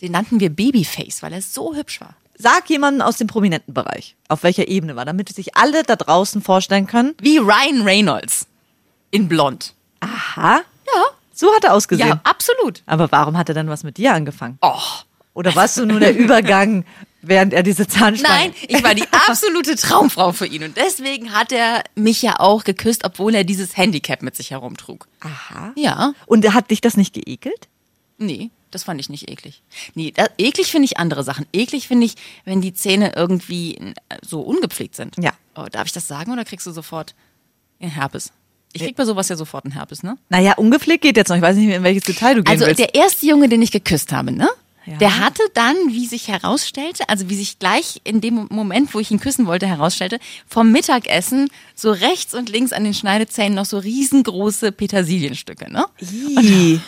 Den 0.00 0.12
nannten 0.12 0.38
wir 0.40 0.50
Babyface, 0.50 1.22
weil 1.22 1.32
er 1.32 1.42
so 1.42 1.74
hübsch 1.74 2.00
war. 2.00 2.14
Sag 2.38 2.68
jemanden 2.70 3.02
aus 3.02 3.16
dem 3.18 3.26
prominenten 3.26 3.74
Bereich, 3.74 4.16
auf 4.28 4.42
welcher 4.42 4.66
Ebene 4.68 4.96
war, 4.96 5.04
damit 5.04 5.28
sich 5.28 5.56
alle 5.56 5.82
da 5.84 5.96
draußen 5.96 6.40
vorstellen 6.42 6.86
können. 6.86 7.14
Wie 7.20 7.38
Ryan 7.38 7.82
Reynolds. 7.82 8.46
In 9.10 9.28
blond. 9.28 9.74
Aha, 10.00 10.62
Ja. 10.86 11.02
so 11.32 11.52
hat 11.54 11.64
er 11.64 11.74
ausgesehen. 11.74 12.08
Ja, 12.08 12.20
absolut. 12.24 12.82
Aber 12.86 13.12
warum 13.12 13.36
hat 13.38 13.48
er 13.48 13.54
dann 13.54 13.68
was 13.68 13.84
mit 13.84 13.96
dir 13.96 14.12
angefangen? 14.14 14.58
Oh. 14.60 14.78
Oder 15.34 15.54
warst 15.54 15.76
du 15.78 15.86
nur 15.86 16.00
der 16.00 16.16
Übergang, 16.16 16.84
während 17.22 17.52
er 17.52 17.62
diese 17.62 17.86
Zahnspange... 17.86 18.48
Nein, 18.50 18.54
ich 18.68 18.82
war 18.82 18.94
die 18.94 19.06
absolute 19.10 19.76
Traumfrau 19.76 20.32
für 20.32 20.46
ihn. 20.46 20.64
Und 20.64 20.76
deswegen 20.76 21.32
hat 21.32 21.52
er 21.52 21.82
mich 21.94 22.20
ja 22.22 22.38
auch 22.40 22.64
geküsst, 22.64 23.04
obwohl 23.04 23.34
er 23.34 23.44
dieses 23.44 23.76
Handicap 23.76 24.22
mit 24.22 24.36
sich 24.36 24.50
herumtrug. 24.50 25.08
Aha. 25.20 25.72
Ja. 25.76 26.12
Und 26.26 26.52
hat 26.52 26.70
dich 26.70 26.80
das 26.80 26.96
nicht 26.96 27.14
geekelt? 27.14 27.68
Nee, 28.18 28.50
das 28.70 28.84
fand 28.84 29.00
ich 29.00 29.08
nicht 29.08 29.30
eklig. 29.30 29.62
Nee, 29.94 30.12
da, 30.14 30.26
eklig 30.38 30.70
finde 30.70 30.86
ich 30.86 30.98
andere 30.98 31.24
Sachen. 31.24 31.46
Eklig 31.52 31.88
finde 31.88 32.06
ich, 32.06 32.14
wenn 32.44 32.60
die 32.60 32.74
Zähne 32.74 33.12
irgendwie 33.16 33.94
so 34.20 34.40
ungepflegt 34.40 34.94
sind. 34.94 35.16
Ja. 35.18 35.32
Oh, 35.54 35.66
darf 35.70 35.86
ich 35.86 35.92
das 35.92 36.08
sagen 36.08 36.32
oder 36.32 36.44
kriegst 36.44 36.66
du 36.66 36.70
sofort 36.70 37.14
einen 37.80 37.90
Herpes? 37.90 38.32
Ich 38.74 38.82
krieg 38.82 38.96
bei 38.96 39.04
sowas 39.04 39.28
ja 39.28 39.36
sofort 39.36 39.66
einen 39.66 39.72
Herpes, 39.74 40.02
ne? 40.02 40.16
Naja, 40.30 40.54
ungepflegt 40.54 41.02
geht 41.02 41.16
jetzt 41.18 41.28
noch. 41.28 41.36
Ich 41.36 41.42
weiß 41.42 41.56
nicht, 41.56 41.68
in 41.68 41.82
welches 41.82 42.04
Detail 42.04 42.36
du 42.36 42.42
gehen 42.42 42.50
Also 42.52 42.64
willst. 42.64 42.78
der 42.78 42.94
erste 42.94 43.26
Junge, 43.26 43.48
den 43.50 43.60
ich 43.60 43.70
geküsst 43.70 44.12
habe, 44.12 44.32
ne? 44.32 44.48
Ja. 44.84 44.96
Der 44.96 45.20
hatte 45.20 45.42
dann, 45.54 45.76
wie 45.88 46.06
sich 46.06 46.28
herausstellte, 46.28 47.08
also 47.08 47.28
wie 47.28 47.36
sich 47.36 47.58
gleich 47.58 48.00
in 48.04 48.20
dem 48.20 48.48
Moment, 48.50 48.92
wo 48.94 49.00
ich 49.00 49.10
ihn 49.10 49.20
küssen 49.20 49.46
wollte, 49.46 49.66
herausstellte, 49.66 50.18
vom 50.46 50.72
Mittagessen 50.72 51.48
so 51.74 51.92
rechts 51.92 52.34
und 52.34 52.48
links 52.48 52.72
an 52.72 52.84
den 52.84 52.94
Schneidezähnen 52.94 53.54
noch 53.54 53.64
so 53.64 53.78
riesengroße 53.78 54.72
Petersilienstücke, 54.72 55.72
ne? 55.72 55.86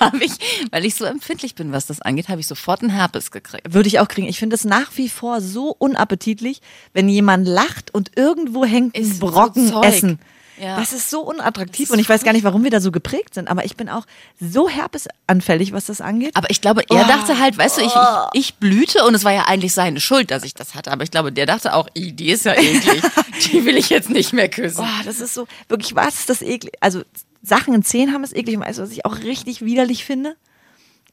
Habe 0.01 0.25
ich, 0.25 0.33
weil 0.71 0.85
ich 0.85 0.95
so 0.97 1.05
empfindlich 1.05 1.55
bin, 1.55 1.73
was 1.73 1.87
das 1.87 2.01
angeht, 2.01 2.29
habe 2.29 2.41
ich 2.41 2.47
sofort 2.47 2.83
einen 2.83 2.91
Herpes 2.91 3.31
gekriegt. 3.31 3.73
Würde 3.73 3.89
ich 3.89 4.01
auch 4.01 4.09
kriegen. 4.09 4.27
Ich 4.27 4.39
finde 4.39 4.57
es 4.57 4.65
nach 4.65 4.97
wie 4.97 5.09
vor 5.09 5.41
so 5.41 5.75
unappetitlich, 5.79 6.61
wenn 6.93 7.09
jemand 7.09 7.47
lacht 7.47 7.95
und 7.95 8.13
irgendwo 8.17 8.65
hängt 8.65 8.97
ein 8.97 9.05
so 9.05 9.27
Brocken 9.27 9.69
Zeug. 9.69 9.85
Essen. 9.85 10.19
Ja. 10.61 10.79
Das 10.79 10.93
ist 10.93 11.11
so 11.11 11.21
unattraktiv 11.21 11.89
ist 11.89 11.91
und 11.91 11.99
ich 11.99 12.09
weiß 12.09 12.23
gar 12.23 12.33
nicht, 12.33 12.45
warum 12.45 12.63
wir 12.65 12.71
da 12.71 12.81
so 12.81 12.93
geprägt 12.93 13.35
sind, 13.35 13.49
aber 13.49 13.65
ich 13.65 13.77
bin 13.77 13.89
auch 13.89 14.07
so 14.41 14.69
herpesanfällig, 14.69 15.73
was 15.73 15.87
das 15.87 16.01
angeht. 16.01 16.37
Aber 16.37 16.51
ich 16.51 16.61
glaube, 16.61 16.83
er 16.89 17.05
dachte 17.05 17.39
halt, 17.41 17.59
weißt 17.59 17.79
du, 17.79 17.83
ich, 17.83 17.93
ich, 18.35 18.41
ich 18.41 18.55
blühte 18.57 19.05
und 19.05 19.15
es 19.15 19.25
war 19.25 19.33
ja 19.33 19.45
eigentlich 19.47 19.75
seine 19.75 20.01
Schuld, 20.01 20.31
dass 20.31 20.45
ich 20.45 20.55
das 20.55 20.75
hatte. 20.75 20.93
Aber 20.93 21.03
ich 21.03 21.11
glaube, 21.11 21.33
der 21.33 21.47
dachte 21.47 21.75
auch, 21.75 21.89
"Ih, 21.95 22.13
die 22.13 22.31
ist 22.31 22.45
ja 22.45 22.55
eklig. 22.55 23.03
die 23.53 23.65
will 23.65 23.77
ich 23.77 23.89
jetzt 23.91 24.11
nicht 24.11 24.33
mehr 24.33 24.49
küssen. 24.49 24.77
Boah, 24.77 25.01
das 25.05 25.21
ist 25.21 25.35
so, 25.35 25.47
wirklich, 25.69 25.95
was 25.95 26.21
ist 26.21 26.31
das 26.31 26.43
eklig? 26.43 26.75
Also, 26.81 27.03
Sachen 27.43 27.75
in 27.75 27.83
Zähnen 27.83 28.15
haben 28.15 28.25
es 28.25 28.33
eklig. 28.33 28.57
Und 28.57 28.65
Weißt 28.65 28.79
du, 28.79 28.83
was 28.83 28.91
ich 28.91 29.05
auch 29.05 29.19
richtig 29.19 29.65
widerlich 29.65 30.05
finde? 30.05 30.37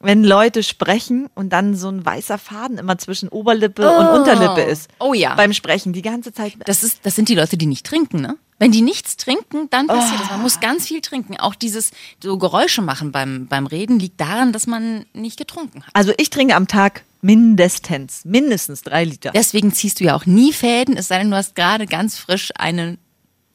Wenn 0.00 0.24
Leute 0.24 0.64
sprechen 0.64 1.28
und 1.34 1.50
dann 1.52 1.76
so 1.76 1.88
ein 1.88 2.04
weißer 2.04 2.36
Faden 2.38 2.78
immer 2.78 2.98
zwischen 2.98 3.28
Oberlippe 3.28 3.88
und 3.88 4.06
Unterlippe 4.08 4.62
ist. 4.62 4.88
Oh 4.98 5.14
ja. 5.14 5.36
Beim 5.36 5.52
Sprechen, 5.52 5.92
die 5.92 6.02
ganze 6.02 6.32
Zeit. 6.32 6.54
Das, 6.64 6.82
ist, 6.82 7.00
das 7.04 7.14
sind 7.14 7.28
die 7.28 7.36
Leute, 7.36 7.56
die 7.56 7.66
nicht 7.66 7.86
trinken, 7.86 8.20
ne? 8.20 8.36
Wenn 8.62 8.70
die 8.72 8.82
nichts 8.82 9.16
trinken, 9.16 9.68
dann 9.70 9.88
passiert 9.88 10.20
das. 10.20 10.30
Man 10.30 10.38
Oh. 10.40 10.42
muss 10.44 10.60
ganz 10.60 10.86
viel 10.86 11.00
trinken. 11.00 11.36
Auch 11.38 11.54
dieses 11.56 11.90
so 12.22 12.38
Geräusche 12.38 12.80
machen 12.80 13.10
beim, 13.10 13.46
beim 13.48 13.66
Reden 13.66 13.98
liegt 13.98 14.20
daran, 14.20 14.52
dass 14.52 14.66
man 14.68 15.04
nicht 15.12 15.36
getrunken 15.36 15.82
hat. 15.82 15.90
Also, 15.94 16.12
ich 16.16 16.30
trinke 16.30 16.54
am 16.54 16.68
Tag 16.68 17.02
mindestens, 17.22 18.24
mindestens 18.24 18.82
drei 18.82 19.02
Liter. 19.04 19.32
Deswegen 19.32 19.72
ziehst 19.72 19.98
du 19.98 20.04
ja 20.04 20.14
auch 20.14 20.26
nie 20.26 20.52
Fäden, 20.52 20.96
es 20.96 21.08
sei 21.08 21.18
denn, 21.18 21.30
du 21.30 21.36
hast 21.36 21.54
gerade 21.56 21.86
ganz 21.86 22.16
frisch 22.18 22.52
einen. 22.56 22.98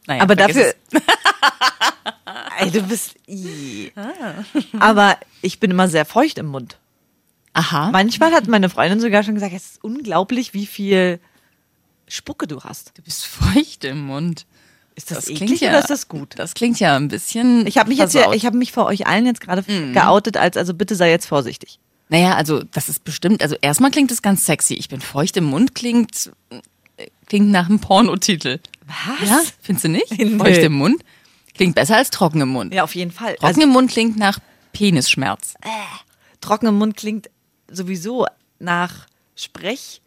Naja, 0.08 0.22
Aber 0.24 0.36
dafür. 0.36 0.74
Ey, 2.60 2.72
du 2.72 2.82
bist. 2.82 3.16
Ih. 3.28 3.92
Aber 4.80 5.18
ich 5.42 5.60
bin 5.60 5.72
immer 5.72 5.88
sehr 5.88 6.06
feucht 6.06 6.38
im 6.38 6.48
Mund. 6.48 6.78
Aha. 7.54 7.92
Manchmal 7.92 8.32
hat 8.34 8.48
meine 8.48 8.70
Freundin 8.70 9.00
sogar 9.00 9.24
schon 9.24 9.36
gesagt, 9.36 9.54
es 9.54 9.72
ist 9.72 9.84
unglaublich, 9.84 10.54
wie 10.54 10.66
viel 10.66 11.20
Spucke 12.08 12.48
du 12.48 12.62
hast. 12.64 12.92
Du 12.98 13.02
bist 13.02 13.26
feucht 13.26 13.84
im 13.84 14.06
Mund. 14.06 14.46
Ist 14.98 15.12
das, 15.12 15.20
Das 15.20 15.28
eklig 15.30 15.46
klingt 15.48 15.62
ja- 15.62 15.70
oder 15.70 15.80
ist 15.80 15.90
das 15.92 16.08
gut? 16.10 16.34
Das 16.38 16.54
klingt 16.56 16.80
ja 16.82 16.96
ein 16.98 17.08
bisschen. 17.08 17.66
Ich 17.68 17.78
habe 17.78 17.88
mich 17.90 18.00
jetzt 18.00 18.12
hier, 18.12 18.22
versaut. 18.22 18.36
ich 18.36 18.46
habe 18.46 18.58
mich 18.58 18.72
vor 18.74 18.86
euch 18.88 19.06
allen 19.08 19.26
jetzt 19.28 19.40
gerade 19.42 19.64
Mhm. 19.72 19.94
geoutet, 19.94 20.36
als 20.38 20.58
also 20.58 20.74
bitte 20.74 20.96
sei 20.96 21.10
jetzt 21.12 21.28
vorsichtig. 21.28 21.80
Naja, 22.10 22.36
also 22.36 22.64
das 22.64 22.90
ist 22.90 23.04
bestimmt, 23.04 23.42
also 23.44 23.56
erstmal 23.62 23.92
klingt 23.92 24.12
es 24.12 24.22
ganz 24.22 24.46
sexy. 24.46 24.74
Ich 24.74 24.90
bin 24.90 25.00
feucht 25.00 25.38
im 25.38 25.44
Mund, 25.46 25.76
klingt, 25.76 26.32
äh, 26.98 27.08
klingt 27.28 27.50
nach 27.52 27.68
einem 27.70 27.80
Pornotitel. 27.80 28.60
Was? 29.20 29.30
Ja, 29.30 29.42
findest 29.62 29.86
du 29.86 29.90
nicht? 29.90 30.12
Nee. 30.18 30.38
Feucht 30.38 30.60
im 30.64 30.74
Mund? 30.74 31.04
Klingt 31.54 31.76
besser 31.76 31.98
als 31.98 32.10
trocken 32.10 32.42
im 32.42 32.50
Mund. 32.50 32.74
Ja, 32.74 32.84
auf 32.84 32.96
jeden 32.96 33.12
Fall. 33.12 33.34
Trocken 33.36 33.46
Also, 33.46 33.62
im 33.62 33.70
Mund 33.70 33.92
klingt 33.92 34.18
nach 34.18 34.40
Penisschmerz. 34.74 35.54
trocken 36.42 36.68
im 36.68 36.76
Mund 36.76 36.98
klingt 36.98 37.30
sowieso 37.70 38.26
nach 38.60 39.06
Sprech. 39.36 40.02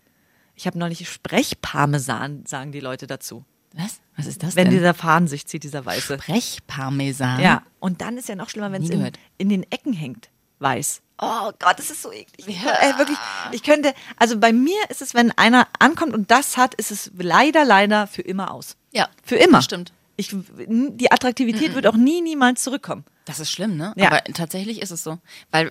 Ich 0.57 0.67
habe 0.67 0.79
neulich 0.79 1.09
Sprechparmesan, 1.09 2.45
sagen 2.47 2.73
die 2.73 2.81
Leute 2.81 3.07
dazu. 3.07 3.45
Was? 3.75 4.01
Was 4.17 4.27
ist 4.27 4.43
das 4.43 4.57
Wenn 4.57 4.67
denn? 4.67 4.75
dieser 4.75 4.95
Faden 4.95 5.29
sich 5.29 5.47
zieht, 5.47 5.63
dieser 5.63 5.85
weiße. 5.85 6.17
Brechparmesan. 6.19 7.41
Ja, 7.41 7.63
und 7.79 8.01
dann 8.01 8.17
ist 8.17 8.29
ja 8.29 8.35
noch 8.35 8.51
schlimmer, 8.51 8.73
wenn 8.73 8.83
es 8.83 8.91
in, 8.91 9.11
in 9.39 9.49
den 9.49 9.63
Ecken 9.71 9.93
hängt. 9.93 10.29
Weiß. 10.59 11.01
Oh 11.23 11.51
Gott, 11.59 11.79
das 11.79 11.91
ist 11.91 12.03
so 12.03 12.13
eklig. 12.13 12.47
Ich, 12.47 12.59
ey, 12.59 12.99
wirklich, 12.99 13.17
ich 13.53 13.63
könnte, 13.63 13.95
also 14.17 14.39
bei 14.39 14.53
mir 14.53 14.79
ist 14.89 15.03
es, 15.03 15.15
wenn 15.15 15.31
einer 15.33 15.69
ankommt 15.79 16.15
und 16.15 16.31
das 16.31 16.57
hat, 16.57 16.75
ist 16.75 16.91
es 16.91 17.11
leider, 17.17 17.65
leider 17.65 18.07
für 18.07 18.23
immer 18.23 18.53
aus. 18.53 18.77
Ja, 18.93 19.09
Für 19.23 19.37
immer. 19.37 19.59
das 19.59 19.67
stimmt. 19.67 19.93
Ich, 20.17 20.35
die 20.35 21.13
Attraktivität 21.13 21.75
wird 21.75 21.87
auch 21.87 21.95
nie, 21.95 22.21
niemals 22.21 22.63
zurückkommen. 22.63 23.05
Das 23.25 23.41
ist 23.41 23.51
schlimm, 23.51 23.77
ne? 23.77 23.93
Ja. 23.97 24.09
Aber 24.09 24.25
tatsächlich 24.25 24.83
ist 24.83 24.91
es 24.91 25.03
so. 25.03 25.19
Weil, 25.51 25.71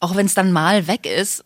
auch 0.00 0.16
wenn 0.16 0.26
es 0.26 0.34
dann 0.34 0.52
mal 0.52 0.86
weg 0.86 1.06
ist 1.06 1.44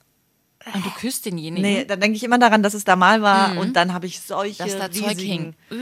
und 0.72 0.84
du 0.86 0.90
küsst 0.90 1.26
denjenigen, 1.26 1.62
Nee, 1.68 1.84
dann 1.84 2.00
denke 2.00 2.16
ich 2.16 2.22
immer 2.24 2.38
daran, 2.38 2.62
dass 2.62 2.74
es 2.74 2.84
da 2.84 2.96
mal 2.96 3.20
war 3.22 3.56
und 3.58 3.74
dann 3.74 3.92
habe 3.92 4.06
ich 4.06 4.20
solche 4.20 4.62
Mhm. 4.64 4.68
dass 4.68 4.78
da 4.78 4.90
Zeug 4.90 5.18
hing. 5.20 5.54
Uh, 5.70 5.76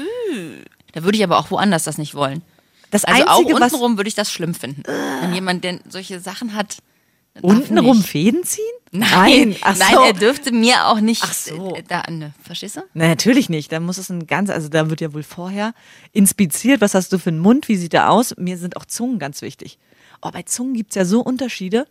da 0.93 1.05
würde 1.05 1.17
ich 1.19 1.25
aber 1.25 1.39
auch 1.39 1.51
woanders 1.51 1.85
das 1.85 1.99
nicht 1.99 2.15
wollen. 2.15 2.43
Das 2.91 3.05
Also 3.05 3.25
Einzige, 3.27 3.55
auch 3.57 3.61
untenrum 3.61 3.97
würde 3.97 4.09
ich 4.09 4.15
das 4.15 4.31
schlimm 4.31 4.55
finden. 4.55 4.83
Wenn 5.21 5.33
jemand 5.33 5.65
denn 5.65 5.81
solche 5.89 6.21
Sachen 6.21 6.55
hat. 6.55 6.79
untenrum. 7.41 8.03
Fäden 8.03 8.45
ziehen? 8.45 8.63
Nein, 8.91 9.57
ach 9.63 9.75
nein, 9.79 9.95
so. 9.95 10.03
er 10.03 10.13
dürfte 10.13 10.53
mir 10.53 10.87
auch 10.89 11.01
nicht 11.01 11.23
Ach 11.25 11.33
so. 11.33 11.75
äh, 11.75 11.83
da 11.83 12.03
ne, 12.11 12.35
verstehst 12.43 12.77
du? 12.77 12.83
Na, 12.93 13.09
natürlich 13.09 13.49
nicht. 13.49 13.73
Da 13.73 13.81
muss 13.81 13.97
es 13.97 14.11
ein 14.11 14.27
ganz, 14.27 14.51
also 14.51 14.69
da 14.69 14.91
wird 14.91 15.01
ja 15.01 15.15
wohl 15.15 15.23
vorher 15.23 15.73
inspiziert, 16.13 16.83
was 16.83 16.95
hast 16.95 17.11
du 17.15 17.19
für 17.19 17.31
einen 17.31 17.39
Mund, 17.39 17.69
wie 17.69 17.77
sieht 17.77 17.95
der 17.95 18.11
aus? 18.11 18.35
Mir 18.37 18.59
sind 18.59 18.77
auch 18.77 18.85
Zungen 18.85 19.19
ganz 19.19 19.41
wichtig. 19.41 19.79
Oh, 20.21 20.31
bei 20.31 20.43
Zungen 20.43 20.75
gibt's 20.75 20.95
ja 20.95 21.07
so 21.07 21.21
Unterschiede. 21.23 21.87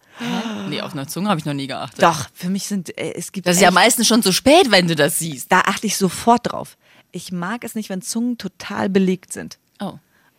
Nee, 0.72 0.82
auf 0.82 0.94
einer 0.94 1.08
Zunge 1.08 1.30
habe 1.30 1.40
ich 1.40 1.46
noch 1.46 1.54
nie 1.54 1.68
geachtet. 1.68 2.02
Doch, 2.02 2.30
für 2.34 2.50
mich 2.50 2.68
sind, 2.68 2.98
äh, 2.98 3.14
es 3.14 3.32
gibt 3.32 3.48
Das 3.48 3.56
ist 3.58 3.62
ja 3.62 3.72
meistens 3.72 4.08
schon 4.08 4.24
zu 4.24 4.32
spät, 4.32 4.72
wenn 4.72 4.88
du 4.88 4.96
das 4.96 5.20
siehst. 5.20 5.52
da 5.52 5.62
achte 5.62 5.88
ich 5.88 5.98
sofort 5.98 6.52
drauf. 6.52 6.78
Ich 7.12 7.32
mag 7.32 7.64
es 7.64 7.76
nicht, 7.76 7.90
wenn 7.90 8.02
Zungen 8.02 8.38
total 8.38 8.90
belegt 8.90 9.34
sind. 9.34 9.58
Oh. 9.80 9.94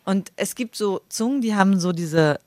Und 0.05 0.31
es 0.35 0.55
gibt 0.55 0.75
so 0.75 1.01
Zungen, 1.09 1.41
die 1.41 1.55
haben 1.55 1.79
so 1.79 1.91
diese 1.91 2.39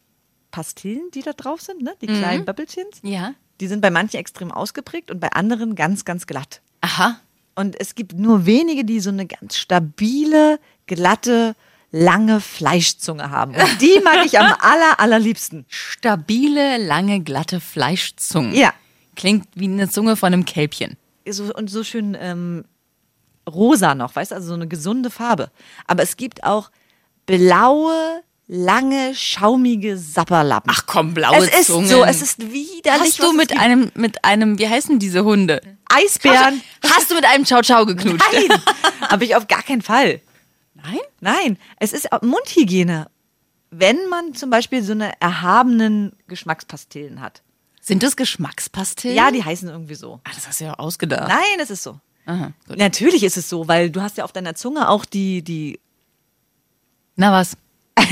Pastillen, 0.50 1.10
die 1.14 1.22
da 1.22 1.32
drauf 1.32 1.60
sind, 1.60 1.82
ne? 1.82 1.94
Die 2.00 2.06
kleinen 2.06 2.44
Böppelchens. 2.44 2.98
Ja. 3.02 3.34
Die 3.60 3.68
sind 3.68 3.80
bei 3.80 3.90
manchen 3.90 4.16
extrem 4.18 4.50
ausgeprägt 4.50 5.10
und 5.10 5.20
bei 5.20 5.30
anderen 5.32 5.74
ganz, 5.74 6.04
ganz 6.04 6.26
glatt. 6.26 6.60
Aha. 6.80 7.20
Und 7.54 7.78
es 7.80 7.94
gibt 7.94 8.14
nur 8.14 8.46
wenige, 8.46 8.84
die 8.84 9.00
so 9.00 9.10
eine 9.10 9.26
ganz 9.26 9.56
stabile, 9.56 10.58
glatte, 10.86 11.54
lange 11.90 12.40
Fleischzunge 12.40 13.30
haben. 13.30 13.54
Und 13.54 13.80
die 13.80 14.00
mag 14.02 14.24
ich 14.26 14.38
am 14.38 14.46
aller, 14.60 14.98
allerliebsten. 14.98 15.64
Stabile, 15.68 16.78
lange, 16.78 17.20
glatte 17.20 17.60
Fleischzungen. 17.60 18.54
Ja. 18.54 18.72
Klingt 19.14 19.48
wie 19.54 19.64
eine 19.64 19.88
Zunge 19.88 20.16
von 20.16 20.32
einem 20.32 20.44
Kälbchen. 20.44 20.96
So, 21.28 21.52
und 21.54 21.68
so 21.68 21.82
schön 21.84 22.16
ähm, 22.20 22.64
rosa 23.48 23.94
noch, 23.94 24.14
weißt 24.14 24.32
du, 24.32 24.34
also 24.36 24.48
so 24.48 24.54
eine 24.54 24.68
gesunde 24.68 25.10
Farbe. 25.10 25.50
Aber 25.86 26.02
es 26.02 26.16
gibt 26.16 26.44
auch 26.44 26.70
blaue, 27.24 28.22
lange, 28.46 29.14
schaumige 29.14 29.96
Sapperlappen. 29.96 30.72
Ach 30.74 30.84
komm, 30.86 31.14
blaue 31.14 31.36
es 31.36 31.60
ist 31.60 31.66
Zungen. 31.66 31.88
so, 31.88 32.04
es 32.04 32.22
ist 32.22 32.52
widerlich. 32.52 33.02
Hast 33.02 33.22
du 33.22 33.32
mit 33.32 33.58
einem, 33.58 33.90
mit 33.94 34.24
einem, 34.24 34.58
wie 34.58 34.68
heißen 34.68 34.98
diese 34.98 35.24
Hunde? 35.24 35.60
Eisbären? 35.88 36.60
Hast 36.84 37.10
du 37.10 37.14
mit 37.14 37.24
einem 37.24 37.44
Ciao 37.44 37.62
Ciao 37.62 37.86
geknutscht? 37.86 38.24
Nein, 38.32 38.60
habe 39.08 39.24
ich 39.24 39.34
auf 39.34 39.48
gar 39.48 39.62
keinen 39.62 39.82
Fall. 39.82 40.20
Nein? 40.86 41.00
Nein, 41.20 41.58
es 41.78 41.92
ist 41.92 42.08
Mundhygiene. 42.22 43.08
Wenn 43.70 44.08
man 44.08 44.34
zum 44.34 44.50
Beispiel 44.50 44.82
so 44.82 44.92
eine 44.92 45.20
erhabenen 45.20 46.12
Geschmackspastillen 46.28 47.20
hat. 47.20 47.42
Sind 47.80 48.02
das 48.02 48.16
Geschmackspastillen? 48.16 49.16
Ja, 49.16 49.30
die 49.30 49.44
heißen 49.44 49.68
irgendwie 49.68 49.94
so. 49.96 50.20
Ah, 50.24 50.30
das 50.34 50.46
hast 50.46 50.60
du 50.60 50.64
ja 50.64 50.74
ausgedacht. 50.74 51.28
Nein, 51.28 51.60
es 51.60 51.70
ist 51.70 51.82
so. 51.82 51.98
Aha. 52.26 52.52
Natürlich 52.76 53.22
ist 53.22 53.36
es 53.36 53.48
so, 53.48 53.68
weil 53.68 53.90
du 53.90 54.02
hast 54.02 54.16
ja 54.18 54.24
auf 54.24 54.32
deiner 54.32 54.54
Zunge 54.54 54.88
auch 54.88 55.04
die, 55.04 55.42
die, 55.42 55.78
Na 57.16 57.32
was? 57.32 57.56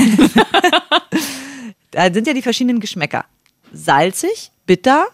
da 1.91 2.13
sind 2.13 2.27
ja 2.27 2.33
die 2.33 2.43
verschiedenen 2.43 2.81
Geschmäcker. 2.81 3.25
Salzig, 3.73 4.51
bitter, 4.67 5.07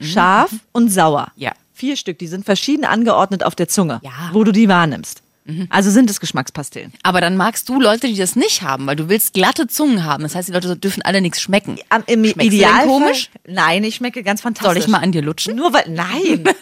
scharf 0.00 0.52
und 0.72 0.90
sauer. 0.90 1.32
Ja. 1.36 1.52
Vier 1.72 1.96
Stück, 1.96 2.18
die 2.18 2.28
sind 2.28 2.44
verschieden 2.44 2.84
angeordnet 2.84 3.42
auf 3.42 3.54
der 3.54 3.68
Zunge, 3.68 4.00
Ja. 4.02 4.30
Wo 4.32 4.44
du 4.44 4.52
die 4.52 4.68
wahrnimmst. 4.68 5.22
Also 5.70 5.90
sind 5.90 6.08
es 6.08 6.20
Geschmackspastillen. 6.20 6.92
Aber 7.02 7.20
dann 7.20 7.36
magst 7.36 7.68
du 7.68 7.80
Leute, 7.80 8.06
die 8.06 8.16
das 8.16 8.36
nicht 8.36 8.62
haben, 8.62 8.86
weil 8.86 8.94
du 8.94 9.08
willst 9.08 9.34
glatte 9.34 9.66
Zungen 9.66 10.04
haben. 10.04 10.22
Das 10.22 10.36
heißt, 10.36 10.48
die 10.48 10.52
Leute 10.52 10.76
dürfen 10.76 11.02
alle 11.02 11.20
nichts 11.20 11.40
schmecken. 11.40 11.78
Am, 11.88 12.04
Im 12.06 12.24
Schmeckst 12.24 12.52
Idealfall 12.52 12.86
komisch? 12.86 13.30
Nein, 13.46 13.82
ich 13.82 13.96
schmecke 13.96 14.22
ganz 14.22 14.40
fantastisch. 14.40 14.68
Soll 14.72 14.76
ich 14.76 14.86
mal 14.88 14.98
an 14.98 15.10
dir 15.10 15.20
lutschen? 15.22 15.56
Nur 15.56 15.72
weil, 15.72 15.84
nein. 15.88 16.44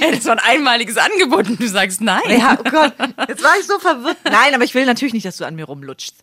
Ja, 0.00 0.10
das 0.10 0.24
war 0.24 0.32
ein 0.32 0.56
einmaliges 0.56 0.96
Angebot 0.96 1.48
und 1.48 1.60
du 1.60 1.68
sagst 1.68 2.00
nein. 2.00 2.20
ja, 2.28 2.58
oh 2.58 2.68
Gott, 2.68 2.94
jetzt 3.28 3.42
war 3.42 3.52
ich 3.60 3.66
so 3.66 3.78
verwirrt. 3.78 4.16
Nein, 4.24 4.54
aber 4.54 4.64
ich 4.64 4.74
will 4.74 4.86
natürlich 4.86 5.14
nicht, 5.14 5.24
dass 5.24 5.36
du 5.36 5.44
an 5.44 5.54
mir 5.54 5.64
rumlutschst. 5.64 6.16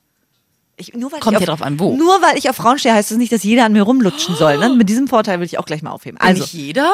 Ich, 0.77 0.93
nur 0.93 1.11
weil 1.11 1.19
Kommt 1.21 1.39
ich 1.39 1.45
ja 1.47 1.53
auf, 1.53 1.59
drauf 1.59 1.67
an, 1.67 1.79
wo. 1.79 1.95
Nur 1.95 2.21
weil 2.21 2.37
ich 2.37 2.49
auf 2.49 2.55
Frauen 2.57 2.79
stehe, 2.79 2.93
heißt 2.95 3.11
das 3.11 3.17
nicht, 3.17 3.31
dass 3.31 3.43
jeder 3.43 3.65
an 3.65 3.71
mir 3.71 3.83
rumlutschen 3.83 4.35
soll. 4.35 4.57
Ne? 4.57 4.69
Mit 4.69 4.89
diesem 4.89 5.07
Vorteil 5.07 5.39
will 5.39 5.45
ich 5.45 5.57
auch 5.57 5.65
gleich 5.65 5.81
mal 5.83 5.91
aufheben. 5.91 6.19
Also, 6.19 6.41
Also, 6.41 6.43
nicht 6.43 6.53
jeder? 6.53 6.91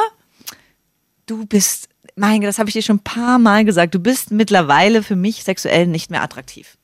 du 1.26 1.46
bist, 1.46 1.88
mein 2.18 2.40
Gott, 2.40 2.48
das 2.48 2.58
habe 2.58 2.68
ich 2.68 2.74
dir 2.74 2.82
schon 2.82 2.96
ein 2.96 3.04
paar 3.04 3.38
Mal 3.38 3.64
gesagt, 3.64 3.94
du 3.94 3.98
bist 3.98 4.30
mittlerweile 4.30 5.02
für 5.02 5.16
mich 5.16 5.44
sexuell 5.44 5.86
nicht 5.86 6.10
mehr 6.10 6.22
attraktiv. 6.22 6.76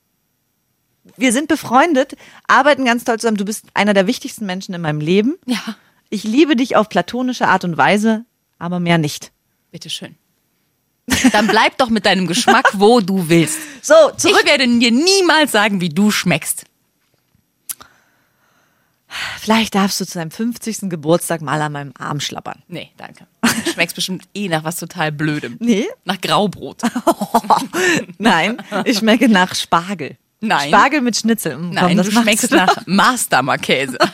Wir 1.16 1.32
sind 1.32 1.48
befreundet, 1.48 2.16
arbeiten 2.48 2.84
ganz 2.84 3.04
toll 3.04 3.18
zusammen. 3.18 3.36
Du 3.36 3.44
bist 3.44 3.66
einer 3.74 3.94
der 3.94 4.06
wichtigsten 4.06 4.46
Menschen 4.46 4.74
in 4.74 4.80
meinem 4.80 5.00
Leben. 5.00 5.36
Ja. 5.46 5.76
Ich 6.08 6.24
liebe 6.24 6.56
dich 6.56 6.76
auf 6.76 6.88
platonische 6.88 7.48
Art 7.48 7.64
und 7.64 7.76
Weise, 7.76 8.24
aber 8.58 8.80
mehr 8.80 8.98
nicht. 8.98 9.32
Bitteschön. 9.70 10.16
Dann 11.32 11.46
bleib 11.46 11.76
doch 11.78 11.90
mit 11.90 12.06
deinem 12.06 12.26
Geschmack, 12.26 12.70
wo 12.74 13.00
du 13.00 13.28
willst. 13.28 13.58
So, 13.82 13.94
zurück. 14.16 14.38
Ich 14.40 14.46
werde 14.46 14.66
dir 14.66 14.90
niemals 14.90 15.52
sagen, 15.52 15.80
wie 15.80 15.90
du 15.90 16.10
schmeckst. 16.10 16.64
Vielleicht 19.40 19.74
darfst 19.74 20.00
du 20.00 20.06
zu 20.06 20.18
deinem 20.18 20.30
50. 20.30 20.90
Geburtstag 20.90 21.40
mal 21.42 21.60
an 21.60 21.72
meinem 21.72 21.92
Arm 21.98 22.20
schlappern. 22.20 22.62
Nee, 22.68 22.90
danke. 22.96 23.26
Du 23.42 23.70
schmeckst 23.72 23.94
bestimmt 23.94 24.24
eh 24.34 24.48
nach 24.48 24.64
was 24.64 24.76
total 24.76 25.12
Blödem. 25.12 25.56
Nee? 25.60 25.86
Nach 26.04 26.20
Graubrot. 26.20 26.82
Nein, 28.18 28.62
ich 28.84 28.98
schmecke 28.98 29.28
nach 29.28 29.54
Spargel. 29.54 30.16
Nein. 30.40 30.68
Spargel 30.68 31.00
mit 31.00 31.16
Schnitzel. 31.16 31.56
Mm, 31.56 31.70
Nein, 31.70 31.84
komm, 31.88 31.96
das 31.96 32.06
du 32.06 32.12
schmeckst 32.12 32.52
doch. 32.52 32.56
nach 32.58 32.76
Mastermer-Käse. 32.86 33.98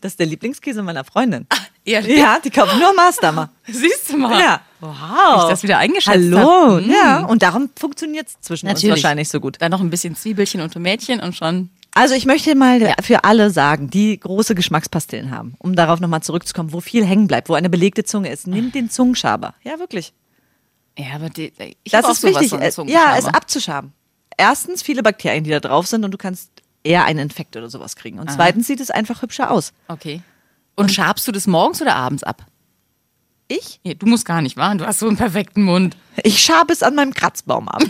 Das 0.00 0.12
ist 0.12 0.18
der 0.18 0.26
Lieblingskäse 0.26 0.82
meiner 0.82 1.04
Freundin. 1.04 1.46
Ehrlich? 1.84 2.16
Ja, 2.16 2.38
die 2.42 2.48
kauft 2.48 2.78
nur 2.78 2.94
Mastermer. 2.94 3.50
Siehst 3.66 4.10
du 4.10 4.16
mal. 4.16 4.40
Ja. 4.40 4.60
Wow. 4.80 5.42
ich 5.42 5.50
das 5.50 5.62
wieder 5.62 5.76
eingeschätzt 5.76 6.32
Hallo. 6.34 6.76
hab. 6.76 6.86
Mm. 6.86 6.90
Ja, 6.90 7.24
und 7.26 7.42
darum 7.42 7.68
funktioniert 7.76 8.28
es 8.28 8.40
zwischen 8.40 8.66
Natürlich. 8.66 8.94
uns 8.94 9.02
wahrscheinlich 9.02 9.28
so 9.28 9.40
gut. 9.40 9.56
Dann 9.60 9.70
noch 9.70 9.80
ein 9.80 9.90
bisschen 9.90 10.16
Zwiebelchen 10.16 10.62
und 10.62 10.72
Tomätchen 10.72 11.20
und 11.20 11.36
schon. 11.36 11.68
Also 11.94 12.14
ich 12.14 12.24
möchte 12.24 12.54
mal 12.54 12.94
für 13.02 13.24
alle 13.24 13.50
sagen, 13.50 13.90
die 13.90 14.18
große 14.18 14.54
Geschmackspastillen 14.54 15.30
haben, 15.30 15.54
um 15.58 15.74
darauf 15.74 16.00
nochmal 16.00 16.22
zurückzukommen, 16.22 16.72
wo 16.72 16.80
viel 16.80 17.04
hängen 17.04 17.26
bleibt, 17.26 17.48
wo 17.48 17.54
eine 17.54 17.68
belegte 17.68 18.04
Zunge 18.04 18.30
ist, 18.30 18.46
nimmt 18.46 18.74
den 18.74 18.90
Zungenschaber. 18.90 19.54
Ja, 19.62 19.78
wirklich. 19.78 20.12
Ja, 20.96 21.14
aber 21.16 21.30
die, 21.30 21.52
ich 21.82 21.92
Das 21.92 22.08
ist 22.08 22.22
wichtig. 22.22 22.52
Äh. 22.52 22.70
Ja, 22.90 23.16
es 23.16 23.24
abzuschaben. 23.24 23.92
Erstens 24.36 24.82
viele 24.82 25.02
Bakterien, 25.02 25.44
die 25.44 25.50
da 25.50 25.60
drauf 25.60 25.86
sind 25.86 26.04
und 26.04 26.12
du 26.12 26.18
kannst 26.18 26.50
eher 26.82 27.04
einen 27.04 27.18
Infekt 27.18 27.56
oder 27.56 27.68
sowas 27.68 27.96
kriegen. 27.96 28.18
Und 28.18 28.30
zweitens 28.30 28.66
sieht 28.66 28.80
es 28.80 28.90
einfach 28.90 29.22
hübscher 29.22 29.50
aus. 29.50 29.72
Okay. 29.88 30.22
Und 30.76 30.90
schabst 30.90 31.28
du 31.28 31.32
das 31.32 31.46
morgens 31.46 31.82
oder 31.82 31.94
abends 31.96 32.22
ab? 32.22 32.46
Ich? 33.52 33.80
Nee, 33.82 33.94
du 33.94 34.06
musst 34.06 34.24
gar 34.24 34.42
nicht, 34.42 34.56
wahr? 34.56 34.74
Du 34.76 34.86
hast 34.86 35.00
so 35.00 35.08
einen 35.08 35.16
perfekten 35.16 35.64
Mund. 35.64 35.96
Ich 36.22 36.38
schabe 36.38 36.72
es 36.72 36.84
an 36.84 36.94
meinem 36.94 37.12
Kratzbaum 37.12 37.68
ab. 37.68 37.82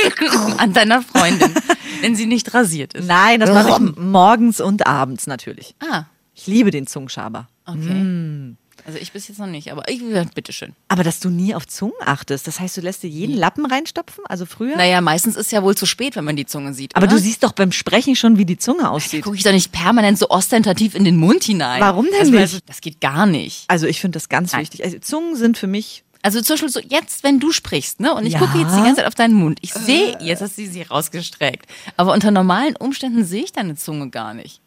An 0.58 0.72
deiner 0.72 1.02
Freundin, 1.02 1.54
wenn 2.00 2.16
sie 2.16 2.26
nicht 2.26 2.54
rasiert 2.54 2.94
ist. 2.94 3.06
Nein, 3.06 3.38
das 3.40 3.50
mache 3.50 3.82
ich 3.84 3.96
morgens 3.96 4.60
und 4.60 4.86
abends 4.86 5.26
natürlich. 5.26 5.74
Ah, 5.80 6.04
Ich 6.34 6.46
liebe 6.46 6.70
den 6.70 6.86
Zungenschaber. 6.86 7.48
okay. 7.66 8.56
Also 8.84 8.98
ich 8.98 9.12
bis 9.12 9.28
jetzt 9.28 9.38
noch 9.38 9.46
nicht, 9.46 9.70
aber 9.70 9.88
ich 9.88 10.02
bitteschön. 10.34 10.74
Aber 10.88 11.04
dass 11.04 11.20
du 11.20 11.30
nie 11.30 11.54
auf 11.54 11.68
Zungen 11.68 11.94
achtest, 12.00 12.46
das 12.46 12.58
heißt, 12.58 12.76
du 12.76 12.80
lässt 12.80 13.02
dir 13.02 13.08
jeden 13.08 13.36
Lappen 13.36 13.64
reinstopfen, 13.64 14.24
also 14.26 14.44
früher? 14.44 14.76
Naja, 14.76 15.00
meistens 15.00 15.36
ist 15.36 15.52
ja 15.52 15.62
wohl 15.62 15.76
zu 15.76 15.86
spät, 15.86 16.16
wenn 16.16 16.24
man 16.24 16.34
die 16.36 16.46
Zunge 16.46 16.74
sieht. 16.74 16.96
Aber 16.96 17.06
oder? 17.06 17.14
du 17.16 17.20
siehst 17.22 17.44
doch 17.44 17.52
beim 17.52 17.70
Sprechen 17.70 18.16
schon, 18.16 18.38
wie 18.38 18.44
die 18.44 18.58
Zunge 18.58 18.90
aussieht. 18.90 19.22
gucke 19.22 19.36
ich 19.36 19.44
doch 19.44 19.52
nicht 19.52 19.70
permanent 19.70 20.18
so 20.18 20.30
ostentativ 20.30 20.94
in 20.94 21.04
den 21.04 21.16
Mund 21.16 21.44
hinein. 21.44 21.80
Warum 21.80 22.06
denn 22.06 22.14
also, 22.20 22.32
nicht? 22.32 22.68
Das 22.68 22.80
geht 22.80 23.00
gar 23.00 23.26
nicht. 23.26 23.64
Also 23.68 23.86
ich 23.86 24.00
finde 24.00 24.16
das 24.16 24.28
ganz 24.28 24.52
Nein. 24.52 24.62
wichtig. 24.62 24.84
Also 24.84 24.98
Zungen 24.98 25.36
sind 25.36 25.58
für 25.58 25.68
mich, 25.68 26.02
Also 26.22 26.40
zum 26.40 26.54
Beispiel 26.54 26.68
so 26.70 26.80
jetzt, 26.80 27.22
wenn 27.24 27.38
du 27.40 27.52
sprichst, 27.52 28.00
ne? 28.00 28.14
Und 28.14 28.26
ich 28.26 28.34
Ja. 28.34 28.38
gucke 28.40 28.58
jetzt 28.58 28.72
die 28.76 28.80
ganze 28.82 28.96
Zeit 28.96 29.06
auf 29.06 29.14
deinen 29.14 29.34
Mund. 29.34 29.58
Ich 29.62 29.72
sehe, 29.74 30.16
jetzt 30.20 30.40
hast 30.40 30.58
du 30.58 30.66
sie 30.66 30.82
rausgestreckt. 30.82 31.66
Aber 31.96 32.12
unter 32.12 32.30
normalen 32.30 32.76
Umständen 32.76 33.24
sehe 33.24 33.44
ich 33.44 33.52
deine 33.52 33.76
Zunge 33.76 34.08
gar 34.10 34.34
nicht. 34.34 34.60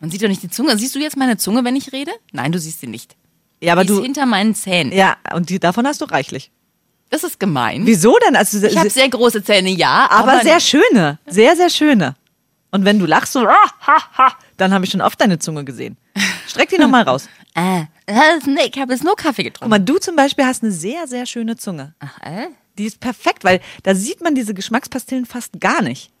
Man 0.00 0.10
sieht 0.10 0.22
doch 0.22 0.28
nicht 0.28 0.42
die 0.44 0.50
Zunge. 0.50 0.76
Siehst 0.78 0.94
du 0.94 1.00
jetzt 1.00 1.16
meine 1.16 1.36
Zunge, 1.36 1.64
wenn 1.64 1.74
ich 1.74 1.92
rede? 1.92 2.12
Nein, 2.32 2.52
du 2.52 2.58
siehst 2.60 2.80
sie 2.80 2.86
nicht. 2.86 3.16
Ja, 3.60 3.72
aber 3.72 3.84
die 3.84 3.90
ist 3.92 3.98
du, 3.98 4.02
hinter 4.02 4.26
meinen 4.26 4.54
Zähnen. 4.54 4.92
ja, 4.92 5.16
und 5.34 5.50
die, 5.50 5.58
davon 5.58 5.86
hast 5.86 6.00
du 6.00 6.04
reichlich. 6.04 6.50
Das 7.10 7.24
ist 7.24 7.40
gemein. 7.40 7.86
Wieso 7.86 8.16
denn? 8.26 8.36
Also, 8.36 8.64
Ich 8.66 8.76
habe 8.76 8.90
sehr 8.90 9.08
große 9.08 9.42
Zähne, 9.42 9.70
ja, 9.70 10.06
aber, 10.10 10.32
aber, 10.32 10.42
sehr 10.42 10.60
schöne, 10.60 11.18
sehr, 11.26 11.56
sehr 11.56 11.70
schöne. 11.70 12.14
Und 12.70 12.84
wenn 12.84 12.98
du 12.98 13.06
lachst 13.06 13.32
so, 13.32 13.46
ah, 13.46 13.70
ha, 13.80 14.02
ha, 14.18 14.32
dann 14.58 14.74
habe 14.74 14.84
ich 14.84 14.90
schon 14.90 15.00
oft 15.00 15.18
deine 15.20 15.38
Zunge 15.38 15.64
gesehen. 15.64 15.96
Streck 16.46 16.68
die 16.68 16.78
nochmal 16.78 17.02
raus. 17.04 17.28
Äh, 17.54 17.86
nee, 18.46 18.70
ich 18.72 18.80
habe 18.80 18.92
jetzt 18.92 19.02
nur 19.02 19.16
Kaffee 19.16 19.42
Guck 19.42 19.54
getrunken. 19.54 19.70
mal, 19.70 19.80
du 19.80 19.98
zum 19.98 20.14
Beispiel 20.14 20.44
hast 20.46 20.62
eine 20.62 20.70
sehr, 20.70 21.08
sehr 21.08 21.26
schöne 21.26 21.56
Zunge. 21.56 21.94
Ach, 21.98 22.16
äh? 22.20 22.46
Die 22.78 22.84
ist 22.84 23.00
perfekt, 23.00 23.42
weil 23.42 23.60
da 23.82 23.96
sieht 23.96 24.22
man 24.22 24.36
diese 24.36 24.54
Geschmackspastillen 24.54 25.26
fast 25.26 25.60
gar 25.60 25.82
nicht. 25.82 26.12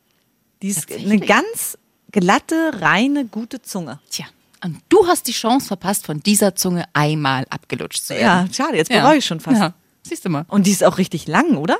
Die 0.62 0.68
ist 0.68 0.90
eine 0.92 1.20
ganz 1.20 1.78
glatte, 2.10 2.80
reine, 2.80 3.24
gute 3.26 3.62
Zunge. 3.62 4.00
Tja, 4.10 4.26
und 4.64 4.80
du 4.88 5.06
hast 5.06 5.26
die 5.28 5.32
Chance 5.32 5.66
verpasst, 5.68 6.04
von 6.06 6.20
dieser 6.20 6.54
Zunge 6.54 6.84
einmal 6.92 7.44
abgelutscht 7.50 8.02
zu 8.04 8.14
Ja, 8.14 8.20
werden. 8.40 8.52
schade, 8.54 8.76
jetzt 8.76 8.88
bereue 8.90 9.18
ich 9.18 9.24
schon 9.26 9.40
fast. 9.40 9.58
Ja, 9.60 9.74
siehst 10.02 10.24
du 10.24 10.28
mal. 10.30 10.44
Und 10.48 10.66
die 10.66 10.72
ist 10.72 10.84
auch 10.84 10.98
richtig 10.98 11.26
lang, 11.26 11.56
oder? 11.56 11.78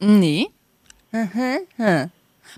Nee. 0.00 0.48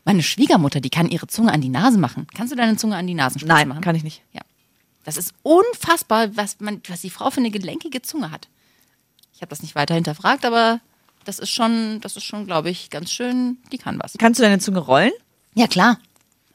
Meine 0.05 0.23
Schwiegermutter, 0.23 0.81
die 0.81 0.91
kann 0.91 1.09
ihre 1.09 1.27
Zunge 1.27 1.53
an 1.53 1.61
die 1.61 1.69
Nase 1.69 1.99
machen. 1.99 2.27
Kannst 2.35 2.53
du 2.53 2.57
deine 2.57 2.77
Zunge 2.77 2.97
an 2.97 3.07
die 3.07 3.15
Nasenspitze 3.15 3.53
Nein, 3.53 3.69
machen? 3.69 3.81
kann 3.83 3.95
ich 3.95 4.05
nicht. 4.05 4.23
Ja. 4.33 4.41
Das 5.05 5.17
ist 5.17 5.35
unfassbar, 5.43 6.37
was, 6.37 6.61
man, 6.61 6.81
was 6.89 7.01
die 7.01 7.11
Frau 7.11 7.31
für 7.31 7.41
eine 7.41 7.51
gelenkige 7.51 8.03
Zunge 8.03 8.31
hat. 8.31 8.49
Ich 9.35 9.41
habe 9.43 9.51
das 9.51 9.63
nicht 9.63 9.75
weiter 9.75 9.95
hinterfragt, 9.95 10.45
aber 10.45 10.81
das 11.25 11.39
ist 11.39 11.51
schon, 11.51 12.01
das 12.01 12.17
ist 12.17 12.25
schon, 12.25 12.47
glaube 12.47 12.71
ich, 12.71 12.91
ganz 12.91 13.11
schön, 13.13 13.59
die 13.73 13.79
kann 13.79 13.99
was. 14.01 14.15
Kannst 14.19 14.39
du 14.39 14.45
deine 14.45 14.59
Zunge 14.61 14.79
rollen? 14.79 15.13
Ja, 15.55 15.67
klar. 15.67 15.99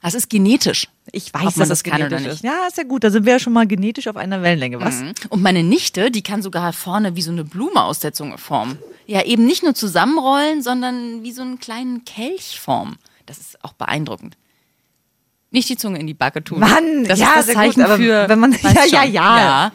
Das 0.02 0.14
ist 0.14 0.30
genetisch. 0.30 0.88
Ich 1.12 1.34
weiß, 1.34 1.44
dass 1.56 1.56
das 1.56 1.70
das 1.70 1.84
kann 1.84 2.02
oder 2.04 2.20
nicht. 2.20 2.28
ist. 2.30 2.44
Ja, 2.44 2.68
ist 2.68 2.78
ja 2.78 2.84
gut. 2.84 3.04
Da 3.04 3.10
sind 3.10 3.26
wir 3.26 3.34
ja 3.34 3.40
schon 3.40 3.54
mal 3.54 3.66
genetisch 3.68 4.08
auf 4.08 4.16
einer 4.16 4.42
Wellenlänge, 4.42 4.80
was? 4.80 5.02
Mhm. 5.02 5.14
Und 5.30 5.42
meine 5.42 5.64
Nichte, 5.64 6.12
die 6.12 6.22
kann 6.22 6.42
sogar 6.42 6.72
vorne 6.74 7.16
wie 7.16 7.22
so 7.22 7.32
eine 7.32 7.44
Blume 7.44 7.84
aus 7.84 8.00
der 8.00 8.14
Zunge 8.14 8.38
formen. 8.38 8.78
Ja, 9.06 9.24
eben 9.24 9.46
nicht 9.46 9.64
nur 9.64 9.74
zusammenrollen, 9.74 10.62
sondern 10.62 11.24
wie 11.24 11.32
so 11.32 11.42
einen 11.42 11.60
kleinen 11.60 12.06
Kelch 12.06 12.60
formen. 12.60 12.98
Das 13.26 13.38
ist 13.40 13.64
auch 13.64 13.74
beeindruckend. 13.74 14.38
Nicht 15.50 15.70
die 15.70 15.78
Zunge 15.78 16.00
in 16.00 16.08
die 16.08 16.14
Backe 16.14 16.44
tun. 16.44 16.60
Mann, 16.60 17.06
das 17.06 17.20
ja, 17.20 17.30
ist 17.30 17.36
das 17.38 17.46
sehr 17.48 17.56
Zeichen 17.56 17.76
gut, 17.82 17.84
aber 17.86 17.98
für. 17.98 18.28
wenn 18.30 18.40
man- 18.40 18.52
ja, 18.62 18.86
ja, 18.86 19.04
ja. 19.04 19.38
ja. 19.40 19.72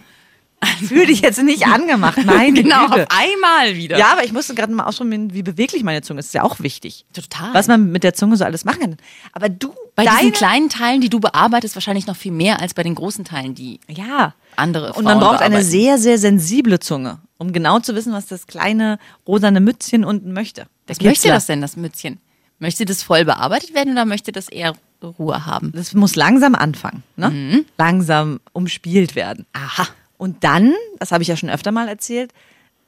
Fühl 0.87 1.07
dich 1.07 1.21
jetzt 1.21 1.43
nicht 1.43 1.67
angemacht. 1.67 2.19
Nein, 2.25 2.55
Genau, 2.55 2.87
Güte. 2.87 3.03
auf 3.03 3.09
einmal 3.11 3.77
wieder. 3.77 3.99
Ja, 3.99 4.13
aber 4.13 4.25
ich 4.25 4.33
musste 4.33 4.55
gerade 4.55 4.73
mal 4.73 4.85
ausprobieren, 4.85 5.35
wie 5.35 5.43
beweglich 5.43 5.83
meine 5.83 6.03
Zunge 6.03 6.21
ist. 6.21 6.27
Ist 6.27 6.35
ja 6.35 6.43
auch 6.45 6.61
wichtig. 6.61 7.05
Total. 7.13 7.53
Was 7.53 7.67
man 7.69 7.91
mit 7.91 8.05
der 8.05 8.15
Zunge 8.15 8.37
so 8.37 8.45
alles 8.45 8.65
machen 8.65 8.81
kann. 8.81 8.97
Aber 9.33 9.49
du, 9.49 9.75
Bei 9.97 10.05
deine, 10.05 10.19
diesen 10.19 10.33
kleinen 10.33 10.69
Teilen, 10.69 11.01
die 11.01 11.09
du 11.11 11.19
bearbeitest, 11.21 11.75
wahrscheinlich 11.75 12.07
noch 12.07 12.17
viel 12.17 12.33
mehr 12.33 12.61
als 12.61 12.75
bei 12.75 12.83
den 12.83 12.95
großen 12.95 13.25
Teilen, 13.25 13.55
die. 13.55 13.81
Ja, 13.89 14.35
andere 14.57 14.93
Und 14.93 15.05
man 15.05 15.19
Frauen 15.19 15.31
braucht 15.33 15.43
eine 15.43 15.63
sehr, 15.65 15.99
sehr 15.99 16.19
sensible 16.19 16.79
Zunge, 16.79 17.19
um 17.39 17.53
genau 17.53 17.81
zu 17.81 17.95
wissen, 17.95 18.13
was 18.13 18.27
das 18.27 18.47
kleine 18.47 18.99
rosane 19.27 19.61
Mützchen 19.61 20.05
unten 20.05 20.33
möchte. 20.33 20.67
Was 20.87 21.01
möchte 21.01 21.29
das 21.29 21.47
denn, 21.47 21.61
das 21.61 21.77
Mützchen? 21.77 22.21
Möchte 22.59 22.85
das 22.85 23.03
voll 23.03 23.25
bearbeitet 23.25 23.75
werden 23.75 23.93
oder 23.95 24.05
möchte 24.05 24.31
das 24.31 24.49
eher 24.49 24.75
Ruhe 25.03 25.45
haben? 25.47 25.73
Das 25.75 25.95
muss 25.95 26.15
langsam 26.15 26.55
anfangen, 26.55 27.03
ne? 27.17 27.31
Mhm. 27.31 27.65
Langsam 27.77 28.39
umspielt 28.53 29.17
werden. 29.17 29.47
Aha. 29.53 29.89
Und 30.19 30.45
dann, 30.45 30.75
das 30.99 31.13
habe 31.13 31.23
ich 31.23 31.29
ja 31.29 31.37
schon 31.37 31.51
öfter 31.51 31.73
mal 31.73 31.89
erzählt, 31.89 32.33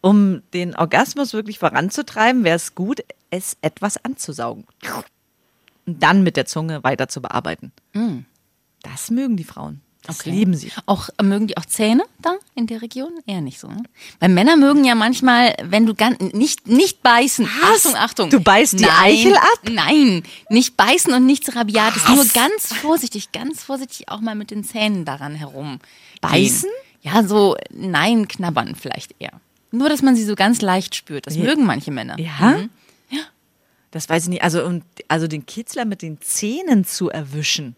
um 0.00 0.42
den 0.52 0.76
Orgasmus 0.76 1.32
wirklich 1.32 1.58
voranzutreiben, 1.58 2.44
wäre 2.44 2.56
es 2.56 2.74
gut, 2.74 3.02
es 3.30 3.56
etwas 3.62 4.02
anzusaugen. 4.04 4.66
Und 5.86 6.02
dann 6.02 6.22
mit 6.22 6.36
der 6.36 6.46
Zunge 6.46 6.84
weiter 6.84 7.08
zu 7.08 7.20
bearbeiten. 7.22 7.72
Das 8.82 9.10
mögen 9.10 9.36
die 9.36 9.44
Frauen. 9.44 9.80
Das 10.06 10.18
Mm. 10.18 10.20
Okay. 10.20 10.30
lieben 10.32 10.54
sie. 10.54 10.70
Auch 10.84 11.08
äh, 11.16 11.22
mögen 11.22 11.46
die 11.46 11.56
auch 11.56 11.64
Zähne 11.64 12.04
da 12.20 12.34
in 12.54 12.66
der 12.66 12.82
Region? 12.82 13.10
Eher 13.26 13.40
nicht 13.40 13.58
so. 13.58 13.68
Ne? 13.68 13.82
Weil 14.20 14.28
Männer 14.28 14.56
mögen 14.58 14.84
ja 14.84 14.94
manchmal, 14.94 15.54
wenn 15.62 15.86
du 15.86 15.94
ganz 15.94 16.20
nicht 16.34 16.66
nicht 16.68 17.02
beißen. 17.02 17.46
Was? 17.62 17.86
Achtung, 17.86 17.94
Achtung. 17.96 18.30
Du 18.30 18.40
beißt 18.40 18.74
die 18.78 18.84
Nein, 18.84 18.92
Eichel 19.00 19.34
ab? 19.34 19.60
Nein, 19.70 20.22
nicht 20.50 20.76
beißen 20.76 21.10
und 21.14 21.24
nichts 21.24 21.56
rabiates. 21.56 22.06
Nur 22.06 22.26
ganz 22.34 22.74
vorsichtig, 22.74 23.32
ganz 23.32 23.62
vorsichtig 23.64 24.10
auch 24.10 24.20
mal 24.20 24.34
mit 24.34 24.50
den 24.50 24.62
Zähnen 24.62 25.06
daran 25.06 25.34
herum. 25.34 25.78
Beißen? 26.20 26.68
Ja, 27.04 27.22
so 27.22 27.56
nein, 27.70 28.26
knabbern 28.26 28.74
vielleicht 28.74 29.14
eher. 29.20 29.40
Nur, 29.70 29.88
dass 29.88 30.02
man 30.02 30.16
sie 30.16 30.24
so 30.24 30.34
ganz 30.34 30.60
leicht 30.62 30.94
spürt. 30.96 31.26
Das 31.26 31.36
Ja. 31.36 31.44
mögen 31.44 31.64
manche 31.66 31.90
Männer. 31.90 32.18
Ja? 32.18 32.56
Das 33.90 34.08
weiß 34.08 34.24
ich 34.24 34.28
nicht. 34.30 34.42
Also, 34.42 34.64
und, 34.64 34.82
also 35.06 35.28
den 35.28 35.46
Kitzler 35.46 35.84
mit 35.84 36.02
den 36.02 36.20
Zähnen 36.20 36.84
zu 36.84 37.10
erwischen. 37.10 37.76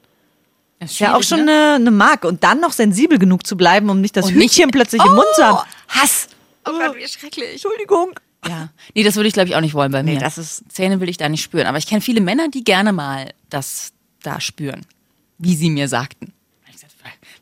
Das 0.78 0.92
Ist 0.92 0.98
ja 0.98 1.14
auch 1.14 1.22
schon 1.22 1.44
ne? 1.44 1.52
eine, 1.52 1.74
eine 1.74 1.90
Marke. 1.90 2.26
Und 2.26 2.42
dann 2.42 2.58
noch 2.60 2.72
sensibel 2.72 3.18
genug 3.18 3.46
zu 3.46 3.54
bleiben, 3.54 3.90
um 3.90 4.00
nicht 4.00 4.16
das 4.16 4.26
Und 4.26 4.36
nicht- 4.36 4.54
Hütchen 4.56 4.70
plötzlich 4.70 5.04
im 5.04 5.12
Mund 5.14 5.26
zu 5.34 5.44
haben. 5.44 5.58
Oh! 5.58 5.64
Hass. 5.88 6.28
Oh 6.64 6.70
Gott, 6.72 6.96
wie 6.96 7.06
schrecklich. 7.06 7.52
Entschuldigung. 7.52 8.12
Ja. 8.48 8.70
Nee, 8.94 9.02
das 9.02 9.16
würde 9.16 9.28
ich 9.28 9.34
glaube 9.34 9.48
ich 9.50 9.56
auch 9.56 9.60
nicht 9.60 9.74
wollen 9.74 9.92
bei 9.92 10.02
mir. 10.02 10.14
Nee, 10.14 10.18
das 10.18 10.38
ist- 10.38 10.64
Zähne 10.72 11.00
will 11.00 11.08
ich 11.10 11.18
da 11.18 11.28
nicht 11.28 11.42
spüren. 11.42 11.66
Aber 11.66 11.76
ich 11.76 11.86
kenne 11.86 12.00
viele 12.00 12.22
Männer, 12.22 12.48
die 12.48 12.64
gerne 12.64 12.92
mal 12.94 13.32
das 13.50 13.92
da 14.22 14.40
spüren. 14.40 14.86
Wie 15.36 15.54
sie 15.54 15.68
mir 15.68 15.88
sagten. 15.88 16.32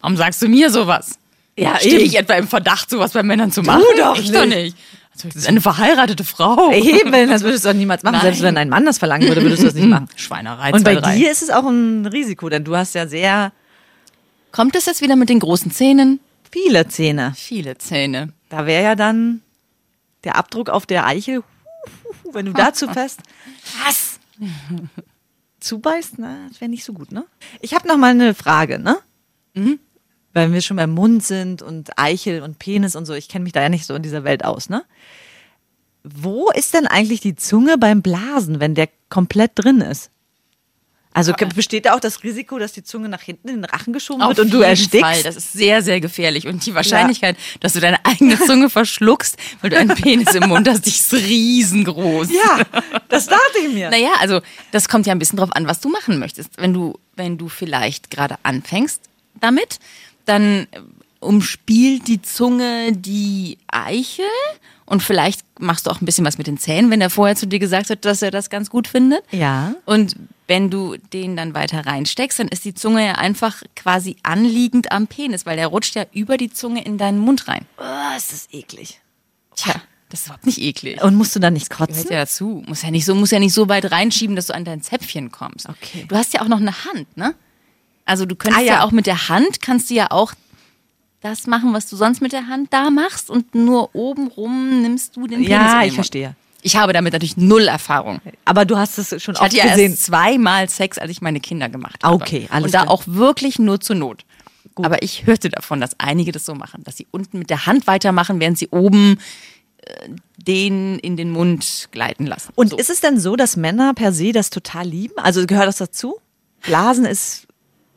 Warum 0.00 0.16
sagst 0.16 0.42
du 0.42 0.48
mir 0.48 0.70
sowas? 0.70 1.18
Ja, 1.56 1.76
Stehe 1.78 2.00
ich 2.00 2.16
etwa 2.18 2.34
im 2.34 2.49
Verdacht, 2.49 2.90
sowas 2.90 3.12
bei 3.12 3.23
Männern 3.23 3.52
zu 3.52 3.62
machen? 3.62 3.82
doch 3.99 4.18
ich 4.18 4.32
doch 4.32 4.46
nicht. 4.46 4.76
Also, 5.12 5.28
das 5.28 5.37
ist 5.37 5.49
eine 5.49 5.61
verheiratete 5.61 6.25
Frau. 6.25 6.73
Eben, 6.73 7.12
das 7.28 7.42
würdest 7.42 7.64
du 7.64 7.68
doch 7.68 7.76
niemals 7.76 8.02
machen. 8.02 8.14
Nein. 8.14 8.23
Selbst 8.23 8.42
wenn 8.42 8.56
ein 8.56 8.68
Mann 8.68 8.84
das 8.84 8.99
verlangen 8.99 9.28
würde, 9.28 9.42
würdest 9.42 9.62
du 9.62 9.66
das 9.66 9.75
nicht 9.75 9.87
machen. 9.87 10.08
Schweinerei. 10.16 10.73
Und 10.73 10.82
bei 10.82 10.96
drei. 10.96 11.16
dir 11.16 11.30
ist 11.30 11.42
es 11.42 11.50
auch 11.50 11.64
ein 11.66 12.06
Risiko, 12.06 12.49
denn 12.49 12.64
du 12.64 12.76
hast 12.76 12.94
ja 12.94 13.06
sehr 13.06 13.52
Kommt 14.50 14.75
es 14.76 14.87
jetzt 14.87 15.00
wieder 15.02 15.14
mit 15.16 15.28
den 15.28 15.38
großen 15.40 15.70
Zähnen? 15.70 16.20
viele 16.50 16.87
Zähne. 16.88 17.32
Viele 17.37 17.76
Zähne. 17.78 18.32
Da 18.49 18.66
wäre 18.66 18.82
ja 18.84 18.94
dann 18.94 19.40
der 20.25 20.37
Abdruck 20.37 20.68
auf 20.70 20.87
der 20.87 21.04
Eichel, 21.06 21.42
wenn 22.32 22.46
du 22.46 22.52
da 22.52 22.73
zu 22.73 22.88
fest 22.92 23.20
was? 23.84 24.18
zubeißt, 25.61 26.18
ne? 26.18 26.46
das 26.49 26.61
wäre 26.61 26.68
nicht 26.70 26.84
so 26.84 26.92
gut, 26.92 27.11
ne? 27.12 27.25
Ich 27.61 27.75
habe 27.75 27.88
noch 27.88 27.96
mal 27.96 28.11
eine 28.11 28.34
Frage, 28.34 28.78
ne? 28.78 28.99
Weil 30.34 30.52
wir 30.52 30.60
schon 30.60 30.76
beim 30.76 30.90
Mund 30.90 31.24
sind 31.24 31.62
und 31.62 31.98
Eichel 31.98 32.42
und 32.42 32.58
Penis 32.58 32.96
und 32.96 33.06
so, 33.06 33.14
ich 33.14 33.28
kenne 33.28 33.44
mich 33.44 33.52
da 33.52 33.62
ja 33.62 33.68
nicht 33.68 33.86
so 33.86 33.94
in 33.94 34.02
dieser 34.02 34.24
Welt 34.24 34.44
aus, 34.44 34.68
ne? 34.68 34.84
Wo 36.02 36.50
ist 36.50 36.74
denn 36.74 36.86
eigentlich 36.86 37.20
die 37.20 37.34
Zunge 37.34 37.78
beim 37.78 38.02
Blasen, 38.02 38.60
wenn 38.60 38.74
der 38.74 38.90
komplett 39.08 39.52
drin 39.54 39.80
ist? 39.80 40.10
Also 41.14 41.32
besteht 41.54 41.86
da 41.86 41.94
auch 41.94 42.00
das 42.00 42.24
Risiko, 42.24 42.58
dass 42.58 42.72
die 42.72 42.82
Zunge 42.82 43.08
nach 43.08 43.22
hinten 43.22 43.48
in 43.48 43.54
den 43.62 43.64
Rachen 43.64 43.92
geschoben 43.92 44.26
wird 44.26 44.40
und 44.40 44.52
du 44.52 44.62
erstickst? 44.62 45.00
Fall. 45.00 45.22
Das 45.22 45.36
ist 45.36 45.52
sehr, 45.52 45.80
sehr 45.80 46.00
gefährlich. 46.00 46.48
Und 46.48 46.66
die 46.66 46.74
Wahrscheinlichkeit, 46.74 47.36
dass 47.60 47.74
du 47.74 47.80
deine 47.80 48.04
eigene 48.04 48.36
Zunge 48.36 48.68
verschluckst, 48.68 49.36
weil 49.60 49.70
du 49.70 49.78
einen 49.78 49.94
Penis 49.94 50.34
im 50.34 50.48
Mund 50.48 50.68
hast, 50.68 50.84
die 50.86 50.90
ist 50.90 51.14
riesengroß. 51.14 52.30
Ja, 52.32 52.64
das 53.08 53.26
dachte 53.26 53.58
ich 53.64 53.72
mir. 53.72 53.90
Naja, 53.90 54.10
also 54.18 54.40
das 54.72 54.88
kommt 54.88 55.06
ja 55.06 55.12
ein 55.12 55.20
bisschen 55.20 55.38
drauf 55.38 55.52
an, 55.52 55.68
was 55.68 55.78
du 55.78 55.88
machen 55.88 56.18
möchtest. 56.18 56.50
Wenn 56.56 56.74
du, 56.74 56.98
wenn 57.14 57.38
du 57.38 57.48
vielleicht 57.48 58.11
gerade 58.11 58.35
anfängst 58.42 59.02
damit, 59.40 59.78
dann 60.24 60.66
äh, 60.70 60.80
umspielt 61.20 62.06
die 62.08 62.22
Zunge 62.22 62.92
die 62.92 63.58
Eichel 63.68 64.24
und 64.87 65.02
vielleicht 65.02 65.40
machst 65.58 65.87
du 65.87 65.90
auch 65.90 66.00
ein 66.00 66.04
bisschen 66.04 66.26
was 66.26 66.37
mit 66.37 66.46
den 66.46 66.58
Zähnen, 66.58 66.90
wenn 66.90 67.00
er 67.00 67.10
vorher 67.10 67.37
zu 67.37 67.46
dir 67.46 67.58
gesagt 67.58 67.88
hat, 67.90 68.04
dass 68.04 68.20
er 68.20 68.30
das 68.30 68.50
ganz 68.50 68.68
gut 68.68 68.87
findet. 68.87 69.22
Ja. 69.30 69.74
Und 69.87 70.16
wenn 70.46 70.68
du 70.68 70.96
den 71.12 71.37
dann 71.37 71.54
weiter 71.54 71.87
reinsteckst, 71.87 72.38
dann 72.38 72.48
ist 72.48 72.64
die 72.64 72.74
Zunge 72.74 73.06
ja 73.06 73.12
einfach 73.12 73.62
quasi 73.74 74.16
anliegend 74.22 74.92
am 74.92 75.06
Penis, 75.06 75.46
weil 75.46 75.56
der 75.56 75.68
rutscht 75.68 75.96
ja 75.96 76.04
über 76.12 76.37
die 76.37 76.50
Zunge 76.52 76.84
in 76.84 76.98
deinen 76.98 77.18
Mund 77.18 77.48
rein. 77.48 77.64
Oh, 77.78 78.16
ist 78.16 78.32
das 78.32 78.48
eklig. 78.52 79.00
Tja, 79.56 79.74
das 80.10 80.20
ist 80.20 80.26
überhaupt 80.26 80.46
nicht 80.46 80.60
eklig. 80.60 81.02
Und 81.02 81.14
musst 81.14 81.34
du 81.34 81.40
dann 81.40 81.54
nicht 81.54 81.70
Gehört 81.70 81.90
kotzen? 81.90 82.10
ja 82.10 82.18
dazu. 82.18 82.62
Muss 82.66 82.82
ja 82.82 82.90
nicht 82.90 83.06
so, 83.06 83.14
muss 83.14 83.30
ja 83.30 83.38
nicht 83.38 83.54
so 83.54 83.68
weit 83.68 83.90
reinschieben, 83.90 84.37
dass 84.37 84.48
du 84.48 84.54
an 84.54 84.66
dein 84.66 84.82
Zäpfchen 84.82 85.30
kommst. 85.32 85.68
Okay. 85.68 86.04
Du 86.08 86.16
hast 86.16 86.34
ja 86.34 86.42
auch 86.42 86.48
noch 86.48 86.60
eine 86.60 86.84
Hand, 86.84 87.16
ne? 87.16 87.34
Also 88.04 88.26
du 88.26 88.34
könntest 88.36 88.60
Ah, 88.62 88.64
ja. 88.64 88.72
ja. 88.74 88.84
auch 88.84 88.90
mit 88.92 89.06
der 89.06 89.28
Hand 89.28 89.62
kannst 89.62 89.90
du 89.90 89.94
ja 89.94 90.10
auch 90.10 90.32
das 91.20 91.46
machen, 91.46 91.72
was 91.72 91.88
du 91.88 91.96
sonst 91.96 92.20
mit 92.20 92.32
der 92.32 92.48
Hand 92.48 92.72
da 92.72 92.90
machst 92.90 93.30
und 93.30 93.54
nur 93.54 93.94
oben 93.94 94.26
rum 94.28 94.82
nimmst 94.82 95.16
du 95.16 95.22
den 95.26 95.38
Penis 95.38 95.48
Ja, 95.50 95.82
ich 95.84 95.94
verstehe. 95.94 96.36
Ich 96.60 96.76
habe 96.76 96.92
damit 96.92 97.12
natürlich 97.12 97.36
null 97.36 97.68
Erfahrung. 97.68 98.20
Aber 98.46 98.64
du 98.64 98.76
hast 98.78 98.98
es 98.98 99.08
schon 99.22 99.34
Ich 99.34 99.40
oft 99.40 99.48
hatte 99.50 99.56
ja 99.56 99.68
gesehen. 99.68 99.92
erst 99.92 100.04
zweimal 100.04 100.68
Sex, 100.68 100.98
als 100.98 101.10
ich 101.10 101.20
meine 101.22 101.40
Kinder 101.40 101.68
gemacht 101.68 102.02
habe. 102.02 102.14
Okay, 102.14 102.46
alles 102.50 102.66
Und 102.66 102.74
da 102.74 102.82
klar. 102.82 102.90
auch 102.92 103.02
wirklich 103.06 103.58
nur 103.58 103.80
zur 103.80 103.96
Not. 103.96 104.24
Aber 104.76 105.02
ich 105.02 105.26
hörte 105.26 105.50
davon, 105.50 105.80
dass 105.80 105.98
einige 106.00 106.32
das 106.32 106.44
so 106.46 106.54
machen, 106.54 106.82
dass 106.84 106.96
sie 106.96 107.06
unten 107.10 107.38
mit 107.38 107.48
der 107.48 107.66
Hand 107.66 107.86
weitermachen, 107.86 108.40
während 108.40 108.58
sie 108.58 108.68
oben 108.68 109.18
äh, 109.82 110.08
den 110.38 110.98
in 110.98 111.16
den 111.16 111.30
Mund 111.30 111.88
gleiten 111.92 112.26
lassen. 112.26 112.50
Und 112.56 112.70
so. 112.70 112.76
ist 112.76 112.90
es 112.90 113.00
denn 113.00 113.20
so, 113.20 113.36
dass 113.36 113.56
Männer 113.56 113.94
per 113.94 114.12
se 114.12 114.32
das 114.32 114.50
total 114.50 114.86
lieben? 114.88 115.14
Also 115.18 115.46
gehört 115.46 115.68
das 115.68 115.76
dazu? 115.76 116.16
Blasen 116.62 117.04
ist 117.04 117.46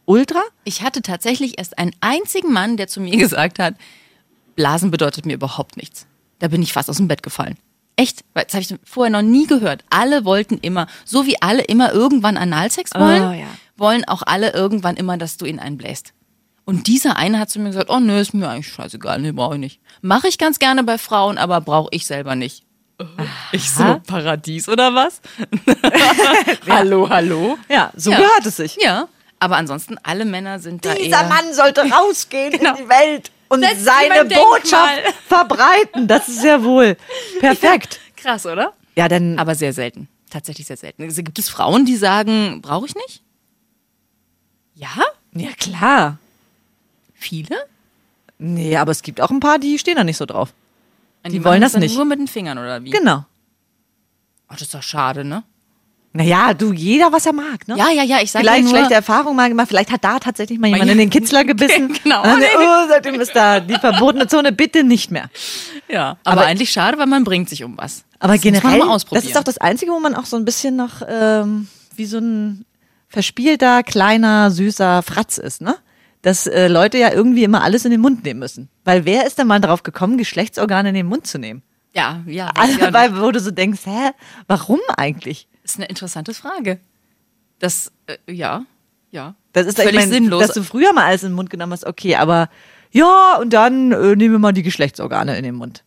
ultra? 0.07 0.41
Ich 0.63 0.81
hatte 0.81 1.01
tatsächlich 1.03 1.59
erst 1.59 1.77
einen 1.77 1.91
einzigen 2.01 2.51
Mann, 2.51 2.77
der 2.77 2.87
zu 2.87 2.99
mir 2.99 3.15
gesagt 3.17 3.59
hat, 3.59 3.75
Blasen 4.55 4.89
bedeutet 4.89 5.25
mir 5.27 5.33
überhaupt 5.35 5.77
nichts. 5.77 6.07
Da 6.39 6.47
bin 6.47 6.63
ich 6.63 6.73
fast 6.73 6.89
aus 6.89 6.97
dem 6.97 7.07
Bett 7.07 7.21
gefallen. 7.21 7.57
Echt? 7.95 8.23
Weil 8.33 8.45
Das 8.45 8.53
habe 8.53 8.61
ich 8.63 8.75
vorher 8.83 9.11
noch 9.11 9.21
nie 9.27 9.47
gehört. 9.47 9.83
Alle 9.89 10.23
wollten 10.25 10.57
immer, 10.59 10.87
so 11.05 11.25
wie 11.25 11.41
alle 11.41 11.63
immer 11.63 11.93
irgendwann 11.93 12.37
Analsex 12.37 12.93
wollen, 12.95 13.23
Oh, 13.23 13.31
ja. 13.33 13.47
wollen 13.75 14.05
auch 14.05 14.21
alle 14.25 14.53
irgendwann 14.53 14.97
immer, 14.97 15.17
dass 15.17 15.37
du 15.37 15.45
ihn 15.45 15.59
einbläst. 15.59 16.13
Und 16.65 16.87
dieser 16.87 17.15
eine 17.15 17.39
hat 17.39 17.49
zu 17.49 17.59
mir 17.59 17.69
gesagt, 17.69 17.89
oh 17.89 17.99
nö, 17.99 18.19
ist 18.19 18.33
mir 18.33 18.49
eigentlich 18.49 18.67
scheißegal, 18.71 19.19
nee, 19.21 19.31
brauche 19.31 19.55
ich 19.55 19.59
nicht. 19.61 19.79
Mache 20.01 20.27
ich 20.27 20.37
ganz 20.37 20.59
gerne 20.59 20.83
bei 20.83 20.97
Frauen, 20.97 21.37
aber 21.37 21.61
brauche 21.61 21.89
ich 21.91 22.05
selber 22.05 22.35
nicht. 22.35 22.63
Ich 23.51 23.69
so, 23.71 23.99
Paradies 24.05 24.67
oder 24.69 24.93
was? 24.93 25.21
hallo, 26.69 27.09
hallo? 27.09 27.57
Ja, 27.69 27.91
so 27.95 28.11
Ja. 28.11 28.17
gehört 28.17 28.45
es 28.45 28.57
sich. 28.57 28.77
Ja, 28.81 29.07
aber 29.39 29.57
ansonsten 29.57 29.97
alle 30.03 30.25
Männer 30.25 30.59
sind 30.59 30.85
da 30.85 30.93
Dieser. 30.95 31.23
Mann 31.27 31.53
sollte 31.53 31.81
rausgehen 31.91 32.51
Genau. 32.51 32.71
in 32.71 32.83
die 32.83 32.89
Welt 32.89 33.31
und 33.49 33.61
Setz 33.63 33.83
seine. 33.83 34.25
Botschaft 34.25 35.13
verbreiten. 35.27 36.07
Das 36.07 36.27
ist 36.27 36.43
ja 36.43 36.63
wohl 36.63 36.97
perfekt. 37.39 37.99
Krass, 38.15 38.45
oder? 38.45 38.73
Ja, 38.95 39.07
dann 39.07 39.37
Aber 39.39 39.55
sehr 39.55 39.73
selten. 39.73 40.07
Tatsächlich 40.29 40.67
sehr 40.67 40.77
selten. 40.77 41.03
Also 41.03 41.23
gibt 41.23 41.39
es 41.39 41.47
Frauen, 41.49 41.85
die 41.85 41.95
sagen, 41.95 42.61
brauche 42.61 42.85
ich 42.87 42.95
nicht? 42.95 43.21
Ja? 44.75 44.89
ja 45.33 45.49
klar. 45.57 46.17
Viele? 47.13 47.55
Nee, 48.37 48.75
aber 48.77 48.91
es 48.91 49.01
gibt 49.01 49.21
auch 49.21 49.29
ein 49.31 49.39
paar, 49.39 49.57
die 49.59 49.79
stehen 49.79 49.95
da 49.95 50.03
nicht 50.03 50.17
so 50.17 50.25
drauf. 50.25 50.53
Die 51.25 51.39
machen 51.39 51.45
wollen 51.45 51.61
das 51.61 51.73
nicht. 51.75 51.95
Nur 51.95 52.05
mit 52.05 52.19
den 52.19 52.27
Fingern 52.27 52.57
oder 52.57 52.83
wie? 52.83 52.89
Genau. 52.91 53.25
Oh, 54.49 54.53
das 54.53 54.61
ist 54.63 54.73
doch 54.73 54.83
schade, 54.83 55.23
ne? 55.23 55.43
Naja, 56.17 56.53
du, 56.53 56.73
jeder, 56.73 57.11
was 57.11 57.25
er 57.25 57.33
mag, 57.33 57.67
ne? 57.67 57.77
Ja, 57.77 57.89
ja, 57.91 58.03
ja, 58.03 58.17
ich 58.21 58.31
sage 58.31 58.45
ja 58.45 58.51
Vielleicht 58.51 58.65
nur, 58.67 58.75
schlechte 58.77 58.93
Erfahrungen 58.95 59.35
mal 59.35 59.49
gemacht, 59.49 59.67
vielleicht 59.69 59.91
hat 59.91 60.03
da 60.03 60.19
tatsächlich 60.19 60.59
mal 60.59 60.67
jemand 60.67 60.85
ja. 60.87 60.91
in 60.91 60.97
den 60.97 61.09
Kitzler 61.09 61.43
gebissen. 61.45 61.93
Genau. 62.03 62.21
Und 62.23 62.41
dann, 62.41 62.43
Oh, 62.57 62.87
seitdem 62.89 63.19
ist 63.21 63.35
da 63.35 63.59
die 63.59 63.75
verbotene 63.75 64.27
Zone, 64.27 64.51
bitte 64.51 64.83
nicht 64.83 65.11
mehr. 65.11 65.29
ja, 65.87 66.17
aber, 66.23 66.41
Aber- 66.41 66.45
eigentlich 66.49 66.71
schade, 66.71 66.97
weil 66.97 67.07
man 67.07 67.23
bringt 67.23 67.49
sich 67.49 67.63
um 67.63 67.77
was. 67.77 68.03
Aber 68.19 68.33
das 68.33 68.41
generell, 68.41 68.81
das 69.11 69.25
ist 69.25 69.35
doch 69.35 69.43
das 69.43 69.59
Einzige, 69.59 69.91
wo 69.91 69.99
man 69.99 70.15
auch 70.15 70.25
so 70.25 70.35
ein 70.37 70.43
bisschen 70.45 70.75
noch 70.75 71.01
ähm, 71.07 71.67
wie 71.95 72.05
so 72.05 72.17
ein 72.17 72.65
verspielter, 73.07 73.83
kleiner, 73.83 74.51
süßer 74.51 75.03
Fratz 75.03 75.37
ist, 75.37 75.61
ne? 75.61 75.75
Dass 76.23 76.47
äh, 76.47 76.67
Leute 76.67 76.97
ja 76.97 77.11
irgendwie 77.13 77.43
immer 77.43 77.63
alles 77.63 77.85
in 77.85 77.91
den 77.91 78.01
Mund 78.01 78.23
nehmen 78.25 78.39
müssen. 78.39 78.69
Weil 78.83 79.05
wer 79.05 79.25
ist 79.27 79.37
denn 79.37 79.47
mal 79.47 79.61
darauf 79.61 79.83
gekommen, 79.83 80.17
Geschlechtsorgane 80.17 80.89
in 80.89 80.95
den 80.95 81.05
Mund 81.05 81.27
zu 81.27 81.37
nehmen? 81.37 81.61
ja, 81.93 82.21
ja, 82.27 82.51
Also, 82.55 82.79
ja, 82.79 82.93
weil, 82.93 83.19
wo 83.19 83.31
du 83.31 83.39
so 83.39 83.49
denkst, 83.49 83.79
hä, 83.85 84.11
warum 84.47 84.79
eigentlich? 84.97 85.47
Das 85.67 85.73
ist 85.73 85.79
eine 85.79 85.89
interessante 85.89 86.33
Frage. 86.33 86.79
Das, 87.59 87.91
äh, 88.05 88.17
ja, 88.31 88.63
ja. 89.11 89.35
Das 89.51 89.67
ist 89.67 89.75
völlig 89.77 89.91
ich 89.95 89.99
mein, 89.99 90.09
sinnlos. 90.09 90.41
Dass 90.41 90.55
du 90.55 90.63
früher 90.63 90.93
mal 90.93 91.05
alles 91.05 91.23
in 91.23 91.29
den 91.31 91.35
Mund 91.35 91.49
genommen 91.49 91.73
hast, 91.73 91.85
okay, 91.85 92.15
aber 92.15 92.49
ja, 92.91 93.35
und 93.35 93.51
dann 93.51 93.91
äh, 93.91 94.15
nehmen 94.15 94.35
wir 94.35 94.39
mal 94.39 94.53
die 94.53 94.63
Geschlechtsorgane 94.63 95.37
in 95.37 95.43
den 95.43 95.55
Mund. 95.55 95.83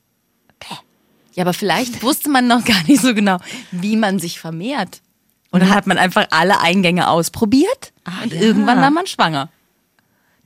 Ja, 1.32 1.44
aber 1.44 1.54
vielleicht 1.54 2.02
wusste 2.02 2.28
man 2.28 2.46
noch 2.46 2.62
gar 2.66 2.82
nicht 2.88 3.00
so 3.00 3.14
genau, 3.14 3.38
wie 3.70 3.96
man 3.96 4.18
sich 4.18 4.38
vermehrt. 4.38 5.00
Und 5.50 5.60
dann 5.60 5.70
hat 5.70 5.86
man 5.86 5.96
einfach 5.96 6.26
alle 6.30 6.60
Eingänge 6.60 7.08
ausprobiert 7.08 7.92
und 8.22 8.34
ja. 8.34 8.40
irgendwann 8.40 8.80
war 8.82 8.90
man 8.90 9.06
schwanger. 9.06 9.48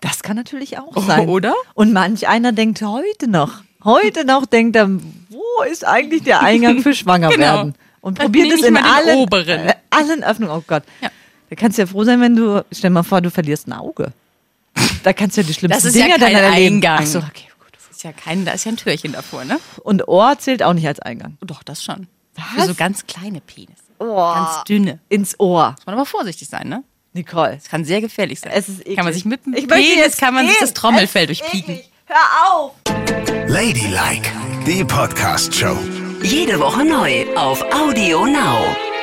Das 0.00 0.22
kann 0.22 0.36
natürlich 0.36 0.78
auch 0.78 0.92
Oh, 0.94 1.00
sein. 1.00 1.28
oder? 1.28 1.54
Und 1.74 1.92
manch 1.92 2.28
einer 2.28 2.52
denkt 2.52 2.82
heute 2.82 3.26
noch, 3.26 3.62
heute 3.82 4.24
noch 4.24 4.46
denkt 4.46 4.76
er, 4.76 4.88
wo 4.88 5.62
ist 5.68 5.84
eigentlich 5.84 6.22
der 6.22 6.40
Eingang 6.40 6.82
für 6.82 6.94
schwanger 6.94 7.28
Genau. 7.34 7.72
Und 8.04 8.18
Dann 8.18 8.26
probiert 8.26 8.52
es 8.52 8.62
in 8.62 8.76
allen, 8.76 9.16
oberen. 9.16 9.68
äh, 9.68 9.74
allen 9.88 10.22
Öffnungen. 10.22 10.54
Oh 10.54 10.62
Gott. 10.66 10.82
Ja. 11.00 11.08
Da 11.48 11.56
kannst 11.56 11.78
du 11.78 11.82
ja 11.82 11.86
froh 11.86 12.04
sein, 12.04 12.20
wenn 12.20 12.36
du, 12.36 12.62
stell 12.70 12.90
mal 12.90 13.02
vor, 13.02 13.20
du 13.22 13.30
verlierst 13.30 13.66
ein 13.66 13.72
Auge. 13.72 14.12
Da 15.02 15.12
kannst 15.14 15.36
du 15.36 15.40
ja 15.40 15.46
die 15.46 15.54
schlimmsten 15.54 15.76
Das 15.82 15.84
ist 15.86 15.94
ja 15.96 16.04
Dinge 16.06 16.18
kein 16.18 16.34
dann 16.34 16.44
erleben. 16.52 16.76
Eingang. 16.76 16.98
Ach 17.02 17.06
so, 17.06 17.18
okay, 17.20 17.48
gut. 17.58 17.68
Das 17.72 17.96
ist 17.96 18.02
ja 18.02 18.12
kein, 18.12 18.44
da 18.44 18.52
ist 18.52 18.64
ja 18.64 18.72
ein 18.72 18.76
Türchen 18.76 19.12
davor, 19.12 19.44
ne? 19.44 19.58
Und 19.82 20.06
Ohr 20.06 20.38
zählt 20.38 20.62
auch 20.62 20.74
nicht 20.74 20.86
als 20.86 21.00
Eingang. 21.00 21.38
Doch, 21.40 21.62
das 21.62 21.82
schon. 21.82 22.08
Was? 22.34 22.44
Für 22.64 22.68
so 22.68 22.74
ganz 22.74 23.06
kleine 23.06 23.40
Penisse. 23.40 23.72
Ganz 23.98 24.64
dünne. 24.64 24.98
Ins 25.08 25.38
Ohr. 25.40 25.70
Muss 25.78 25.86
man 25.86 25.94
aber 25.94 26.04
vorsichtig 26.06 26.48
sein, 26.48 26.68
ne? 26.68 26.82
Nicole. 27.14 27.54
Das 27.54 27.68
kann 27.70 27.84
sehr 27.86 28.00
gefährlich 28.02 28.40
sein. 28.40 28.52
Es 28.54 28.68
ist 28.68 28.80
eklig. 28.80 28.96
Kann 28.96 29.04
man 29.06 29.14
sich 29.14 29.24
mit 29.24 29.46
dem 29.46 29.54
Ich 29.54 29.66
möchte 29.68 29.76
Penis, 29.88 29.96
jetzt 30.04 30.18
kann 30.20 30.34
man 30.34 30.46
sich 30.48 30.58
das 30.58 30.74
Trommelfell 30.74 31.30
Es 31.30 31.38
durchpieken. 31.38 31.80
Hör 32.06 32.52
auf! 32.52 32.72
Ladylike, 33.46 34.28
die 34.66 34.84
Podcast-Show. 34.84 36.03
Jede 36.24 36.58
Woche 36.58 36.86
neu 36.86 37.26
auf 37.36 37.60
Audio 37.70 38.24
Now. 38.24 38.93